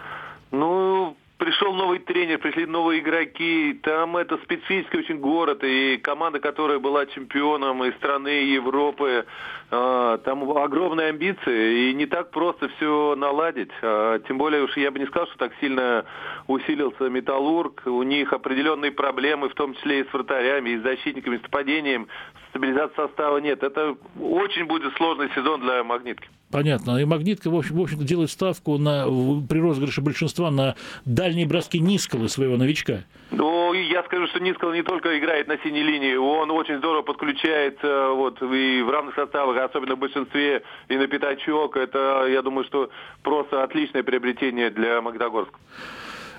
Ну, 0.51 1.17
пришел 1.39 1.73
новый 1.75 1.99
тренер, 1.99 2.39
пришли 2.39 2.67
новые 2.67 3.01
игроки. 3.01 3.79
Там 3.83 4.17
это 4.17 4.37
специфический 4.39 4.99
очень 4.99 5.19
город. 5.19 5.63
И 5.65 5.99
команда, 5.99 6.41
которая 6.41 6.79
была 6.79 7.07
чемпионом 7.07 7.85
и 7.85 7.93
страны, 7.93 8.29
Европы, 8.29 9.27
а, 9.71 10.19
там 10.19 10.51
огромные 10.57 11.09
амбиции. 11.11 11.91
И 11.91 11.95
не 11.95 12.07
так 12.07 12.31
просто 12.31 12.69
все 12.77 13.15
наладить. 13.17 13.71
А, 13.83 14.19
тем 14.21 14.39
более 14.39 14.63
уж 14.63 14.77
я 14.77 14.91
бы 14.91 14.99
не 14.99 15.07
сказал, 15.07 15.27
что 15.29 15.39
так 15.39 15.53
сильно 15.61 16.05
усилился 16.47 17.09
Металлург. 17.09 17.83
У 17.87 18.03
них 18.03 18.33
определенные 18.33 18.93
проблемы, 18.93 19.49
в 19.49 19.55
том 19.55 19.75
числе 19.75 20.01
и 20.01 20.09
с 20.09 20.13
вратарями, 20.13 20.71
и 20.71 20.79
с 20.79 20.83
защитниками, 20.83 21.39
с 21.39 21.43
нападением. 21.43 22.09
Стабилизации 22.57 22.97
состава 22.97 23.37
нет. 23.37 23.63
Это 23.63 23.97
очень 24.19 24.65
будет 24.65 24.95
сложный 24.97 25.29
сезон 25.35 25.61
для 25.61 25.85
«Магнитки». 25.85 26.27
Понятно. 26.51 26.97
И 26.99 27.05
«Магнитка», 27.05 27.51
в 27.51 27.55
общем, 27.55 27.77
в 27.77 27.83
общем 27.83 27.99
делает 27.99 28.31
ставку 28.31 28.79
на, 28.79 29.05
при 29.47 29.59
розыгрыше 29.59 30.01
большинства 30.01 30.51
на 30.51 30.75
дальние 31.05 31.47
броски 31.47 31.79
Нискалы, 31.79 32.31
своего 32.31 32.57
новичка. 32.57 33.01
Ну, 33.31 33.75
я 33.75 34.03
скажу, 34.05 34.27
что 34.29 34.41
Нискал 34.41 34.73
не 34.73 34.83
только 34.83 35.19
играет 35.19 35.49
на 35.49 35.59
синей 35.59 35.83
линии, 35.83 36.15
он 36.17 36.51
очень 36.51 36.79
здорово 36.79 37.03
подключается 37.03 38.09
вот, 38.13 38.41
и 38.41 38.81
в 38.81 38.91
равных 38.91 39.15
составах, 39.17 39.63
особенно 39.63 39.97
в 39.97 39.99
большинстве, 39.99 40.63
и 40.89 40.97
на 40.97 41.07
пятачок. 41.09 41.77
Это, 41.77 42.27
я 42.27 42.41
думаю, 42.41 42.65
что 42.65 42.89
просто 43.23 43.65
отличное 43.65 44.03
приобретение 44.03 44.71
для 44.71 45.03
Магнитогорска. 45.03 45.59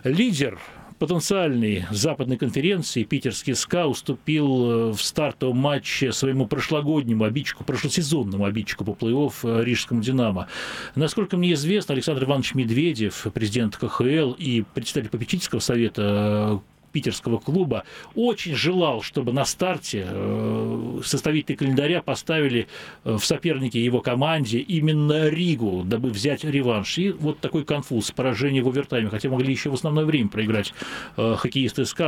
Лидер 0.04 0.58
потенциальный 1.00 1.86
западной 1.92 2.38
конференции 2.38 3.04
питерский 3.04 3.56
СКА 3.56 3.88
уступил 3.88 4.92
в 4.92 5.02
стартовом 5.02 5.58
матче 5.58 6.12
своему 6.12 6.48
прошлогоднему 6.48 7.24
обидчику, 7.24 7.64
прошлосезонному 7.64 8.46
обидчику 8.46 8.86
по 8.86 8.92
плей-офф 8.92 9.64
Рижскому 9.64 10.02
«Динамо». 10.02 10.48
Насколько 10.96 11.38
мне 11.38 11.54
известно, 11.54 11.94
Александр 11.94 12.24
Иванович 12.24 12.56
Медведев, 12.56 13.28
президент 13.34 13.78
КХЛ 13.78 14.34
и 14.38 14.64
председатель 14.74 15.10
попечительского 15.10 15.60
совета 15.60 16.62
питерского 16.98 17.38
клуба 17.38 17.84
очень 18.16 18.56
желал, 18.56 19.04
чтобы 19.04 19.32
на 19.32 19.46
старте 19.46 20.08
э, 20.10 21.00
составители 21.04 21.56
календаря 21.56 22.02
поставили 22.02 22.68
э, 23.04 23.18
в 23.18 23.24
сопернике 23.24 23.86
его 23.86 24.02
команде 24.02 24.58
именно 24.58 25.30
Ригу, 25.30 25.84
дабы 25.86 26.10
взять 26.10 26.44
реванш. 26.44 26.98
И 26.98 27.12
вот 27.12 27.40
такой 27.40 27.66
конфуз, 27.66 28.10
поражение 28.10 28.64
в 28.64 28.68
овертайме, 28.68 29.10
хотя 29.10 29.30
могли 29.30 29.52
еще 29.52 29.70
в 29.70 29.76
основное 29.76 30.06
время 30.06 30.30
проиграть. 30.30 30.74
Э, 31.18 31.36
хоккеисты 31.38 31.86
СК 31.86 32.02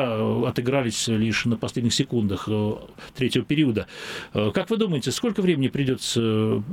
отыгрались 0.48 1.08
лишь 1.08 1.46
на 1.46 1.56
последних 1.56 1.94
секундах 1.94 2.50
третьего 3.16 3.46
периода. 3.46 3.86
Как 4.34 4.72
вы 4.72 4.78
думаете, 4.78 5.12
сколько 5.12 5.44
времени 5.44 5.68
придется, 5.68 6.64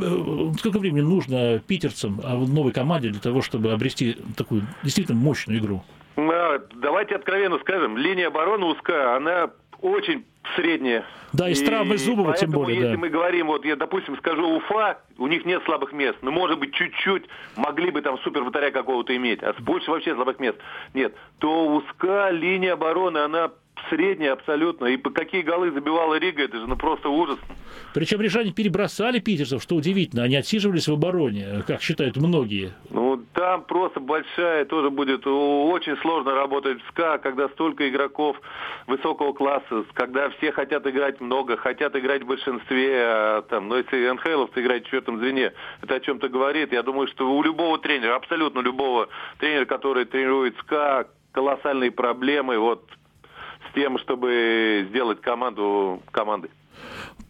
сколько 0.58 0.78
времени 0.78 1.02
нужно 1.02 1.58
питерцам 1.58 2.18
а 2.24 2.34
новой 2.34 2.72
команде 2.72 3.10
для 3.10 3.20
того, 3.20 3.42
чтобы 3.42 3.72
обрести 3.72 4.16
такую 4.36 4.66
действительно 4.82 5.18
мощную 5.18 5.58
игру? 5.58 5.84
Давайте 6.16 7.14
откровенно 7.14 7.58
скажем, 7.58 7.96
линия 7.96 8.28
обороны 8.28 8.66
узкая, 8.66 9.16
она 9.16 9.50
очень 9.82 10.24
средняя. 10.54 11.04
Да, 11.32 11.48
и, 11.48 11.52
и 11.52 11.54
с 11.54 11.62
травмой 11.62 11.98
зубов 11.98 12.36
тем 12.36 12.50
более. 12.50 12.76
если 12.78 12.94
да. 12.94 12.98
мы 12.98 13.08
говорим, 13.08 13.48
вот 13.48 13.64
я, 13.64 13.76
допустим, 13.76 14.16
скажу 14.16 14.56
Уфа, 14.56 14.98
у 15.18 15.26
них 15.26 15.44
нет 15.44 15.62
слабых 15.64 15.92
мест, 15.92 16.18
но, 16.22 16.30
может 16.30 16.58
быть, 16.58 16.72
чуть-чуть 16.72 17.24
могли 17.56 17.90
бы 17.90 18.00
там 18.00 18.18
супер 18.20 18.42
вратаря 18.42 18.70
какого-то 18.70 19.14
иметь, 19.16 19.42
а 19.42 19.54
больше 19.58 19.90
вообще 19.90 20.14
слабых 20.14 20.38
мест 20.38 20.56
нет, 20.94 21.14
то 21.38 21.66
узкая 21.66 22.30
линия 22.30 22.72
обороны, 22.72 23.18
она 23.18 23.50
средняя 23.90 24.32
абсолютно. 24.32 24.86
И 24.86 24.96
какие 24.96 25.42
голы 25.42 25.70
забивала 25.70 26.18
Рига, 26.18 26.42
это 26.42 26.58
же 26.58 26.66
ну, 26.66 26.76
просто 26.76 27.08
ужас. 27.08 27.38
Причем 27.94 28.20
рижане 28.20 28.52
перебросали 28.52 29.18
питерцев, 29.18 29.62
что 29.62 29.76
удивительно. 29.76 30.24
Они 30.24 30.36
отсиживались 30.36 30.88
в 30.88 30.92
обороне, 30.92 31.64
как 31.66 31.80
считают 31.80 32.16
многие. 32.16 32.72
Ну, 32.90 33.22
там 33.34 33.64
просто 33.64 34.00
большая 34.00 34.64
тоже 34.64 34.90
будет 34.90 35.26
очень 35.26 35.96
сложно 35.98 36.34
работать 36.34 36.78
в 36.82 36.88
СКА, 36.90 37.18
когда 37.18 37.48
столько 37.50 37.88
игроков 37.88 38.36
высокого 38.86 39.32
класса, 39.32 39.84
когда 39.94 40.30
все 40.30 40.52
хотят 40.52 40.86
играть 40.86 41.20
много, 41.20 41.56
хотят 41.56 41.96
играть 41.96 42.22
в 42.22 42.26
большинстве, 42.26 43.02
а, 43.02 43.42
там, 43.42 43.68
но 43.68 43.76
если 43.78 44.08
НХЛовцы 44.10 44.60
играют 44.60 44.84
в 44.84 44.86
четвертом 44.86 45.18
звене, 45.18 45.52
это 45.82 45.94
о 45.94 46.00
чем-то 46.00 46.28
говорит. 46.28 46.72
Я 46.72 46.82
думаю, 46.82 47.08
что 47.08 47.30
у 47.30 47.42
любого 47.42 47.78
тренера, 47.78 48.16
абсолютно 48.16 48.60
любого 48.60 49.08
тренера, 49.38 49.64
который 49.64 50.04
тренирует 50.04 50.56
СКА, 50.58 51.08
колоссальные 51.32 51.90
проблемы. 51.90 52.58
Вот 52.58 52.88
тем, 53.74 53.98
чтобы 53.98 54.86
сделать 54.90 55.20
команду 55.20 56.02
командой. 56.10 56.50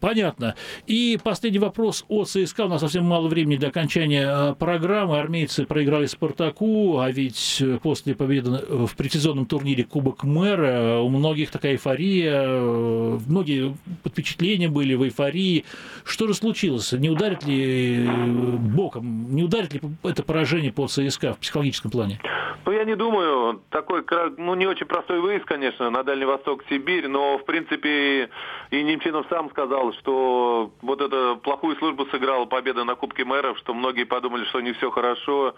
Понятно. 0.06 0.54
И 0.86 1.18
последний 1.24 1.58
вопрос 1.58 2.04
о 2.06 2.24
ЦСКА. 2.24 2.66
У 2.66 2.68
нас 2.68 2.80
совсем 2.80 3.02
мало 3.02 3.26
времени 3.26 3.56
до 3.56 3.66
окончания 3.66 4.24
э, 4.24 4.54
программы. 4.54 5.18
Армейцы 5.18 5.66
проиграли 5.66 6.06
«Спартаку», 6.06 7.00
а 7.00 7.10
ведь 7.10 7.60
э, 7.60 7.80
после 7.82 8.14
победы 8.14 8.52
в 8.68 8.94
предсезонном 8.94 9.46
турнире 9.46 9.82
Кубок 9.82 10.22
мэра 10.22 11.00
у 11.00 11.08
многих 11.08 11.50
такая 11.50 11.72
эйфория, 11.72 12.40
э, 12.40 13.18
многие 13.26 13.74
под 14.04 14.12
впечатлением 14.12 14.72
были 14.72 14.94
в 14.94 15.02
эйфории. 15.02 15.64
Что 16.04 16.28
же 16.28 16.34
случилось? 16.34 16.92
Не 16.92 17.10
ударит 17.10 17.42
ли 17.42 18.06
боком, 18.06 19.34
не 19.34 19.42
ударит 19.42 19.74
ли 19.74 19.80
это 20.04 20.22
поражение 20.22 20.72
по 20.72 20.86
ЦСКА 20.86 21.34
в 21.34 21.40
психологическом 21.40 21.90
плане? 21.90 22.20
Ну, 22.66 22.72
я 22.72 22.84
не 22.84 22.96
думаю. 22.96 23.62
Такой, 23.70 24.04
ну, 24.38 24.54
не 24.56 24.66
очень 24.66 24.86
простой 24.86 25.20
выезд, 25.20 25.44
конечно, 25.44 25.88
на 25.88 26.02
Дальний 26.02 26.24
Восток, 26.24 26.64
Сибирь, 26.68 27.06
но, 27.06 27.38
в 27.38 27.44
принципе, 27.44 28.28
и 28.70 28.82
Немчинов 28.82 29.26
сам 29.30 29.50
сказал, 29.50 29.92
что 30.00 30.70
вот 30.82 31.00
эту 31.00 31.38
плохую 31.42 31.76
службу 31.76 32.06
сыграла 32.06 32.46
победа 32.46 32.84
на 32.84 32.94
Кубке 32.94 33.24
мэров, 33.24 33.58
что 33.58 33.74
многие 33.74 34.04
подумали, 34.04 34.44
что 34.46 34.60
не 34.60 34.72
все 34.72 34.90
хорошо. 34.90 35.54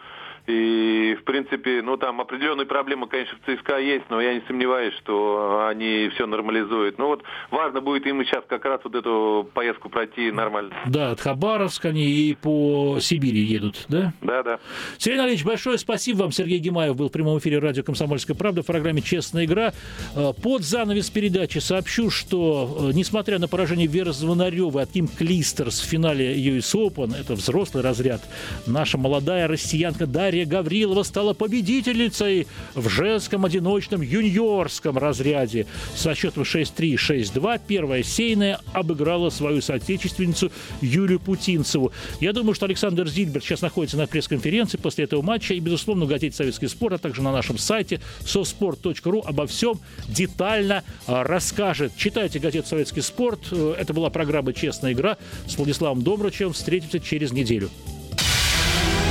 И, 0.49 1.15
в 1.21 1.25
принципе, 1.25 1.83
ну, 1.83 1.99
там 1.99 2.23
определенные 2.23 2.67
проблемы, 2.67 3.07
конечно, 3.07 3.37
в 3.37 3.45
ЦСКА 3.45 3.79
есть, 3.79 4.07
но 4.09 4.19
я 4.19 4.33
не 4.33 4.43
сомневаюсь, 4.47 4.95
что 4.95 5.67
они 5.69 6.09
все 6.15 6.27
нормализуют. 6.27 6.97
Ну, 6.97 7.09
вот 7.09 7.23
важно 7.51 7.83
будет 7.83 8.07
им 8.07 8.25
сейчас 8.25 8.43
как 8.49 8.65
раз 8.65 8.81
вот 8.83 8.95
эту 8.95 9.47
поездку 9.53 9.91
пройти 9.91 10.31
нормально. 10.33 10.75
Да, 10.87 11.11
от 11.11 11.21
Хабаровска 11.21 11.89
они 11.89 12.07
и 12.07 12.35
по 12.35 12.99
Сибири 12.99 13.43
едут, 13.43 13.85
да? 13.89 14.15
Да, 14.23 14.43
да. 14.43 14.59
Сергей 14.97 15.19
Анатольевич, 15.19 15.45
большое 15.45 15.77
спасибо 15.77 16.23
вам. 16.23 16.33
Сергей 16.33 16.59
Гимаев 16.61 16.97
был 16.97 17.11
в 17.11 17.13
прямом 17.13 17.39
эфире 17.39 17.59
радио 17.59 17.83
«Комсомольская 17.83 18.35
правда» 18.35 18.63
в 18.63 18.67
программе 18.67 19.03
«Честная 19.03 19.45
игра». 19.45 19.73
Э, 20.17 20.33
под 20.43 20.63
занавес 20.63 21.11
передачи 21.11 21.59
сообщу, 21.59 22.09
что, 22.09 22.89
э, 22.89 22.93
несмотря 22.95 23.39
на 23.39 23.49
поражение 23.49 23.87
Веры 23.87 24.13
Звонаревой 24.13 24.85
от 24.85 24.93
Ким 24.93 25.09
Клистерс 25.09 25.81
в 25.81 25.85
финале 25.85 26.35
US 26.37 26.75
Open, 26.75 27.15
это 27.15 27.35
взрослый 27.35 27.83
разряд, 27.83 28.23
наша 28.67 28.97
молодая 28.97 29.47
россиянка 29.47 30.07
Дарья 30.07 30.38
Дарья 30.39 30.47
Гаврилова 30.47 31.03
стала 31.03 31.33
победительницей 31.33 32.47
в 32.75 32.89
женском 32.89 33.45
одиночном 33.45 34.03
юниорском 34.03 34.97
разряде. 34.97 35.67
Со 35.97 36.15
счетом 36.15 36.45
6-3, 36.45 36.95
6-2 36.95 37.61
первая 37.67 38.05
сейная 38.05 38.61
обыграла 38.73 39.31
свою 39.31 39.61
соотечественницу 39.61 40.53
Юлию 40.81 41.19
Путинцеву. 41.19 41.91
Я 42.21 42.33
думаю, 42.33 42.55
что 42.55 42.67
Александр 42.67 43.09
Зильберт 43.09 43.45
сейчас 43.45 43.63
находится 43.63 43.97
на 43.97 44.07
пресс-конференции 44.07 44.79
после 44.79 45.05
этого 45.05 45.23
матча 45.23 45.55
и, 45.55 45.61
безусловно, 45.61 46.07
газете 46.07 46.37
«Советский 46.37 46.69
спорт», 46.69 46.95
а 46.95 46.99
также 46.99 47.21
на 47.21 47.33
нашем 47.33 47.59
сайте 47.59 48.01
sosport.ru 48.21 49.23
обо 49.25 49.47
всем 49.49 49.81
детально 50.07 50.85
а, 51.09 51.25
расскажет. 51.25 51.97
Читайте 51.97 52.39
газету 52.39 52.69
«Советский 52.69 53.01
спорт». 53.01 53.41
Э, 53.51 53.75
это 53.77 53.93
была 53.93 54.11
программа 54.11 54.53
«Честная 54.53 54.93
игра» 54.93 55.17
с 55.49 55.57
Владиславом 55.57 56.03
Добрачем. 56.03 56.53
Встретимся 56.53 57.01
через 57.01 57.33
неделю. 57.33 57.71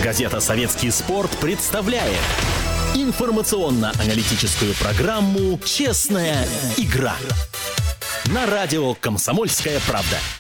Газета 0.04 0.40
«Советский 0.40 0.92
спорт» 0.92 1.32
представляет 1.40 2.22
информационно-аналитическую 2.94 4.74
программу 4.76 5.60
«Честная 5.66 6.48
игра» 6.78 7.16
на 8.26 8.46
радио 8.46 8.94
«Комсомольская 8.94 9.80
правда». 9.88 10.18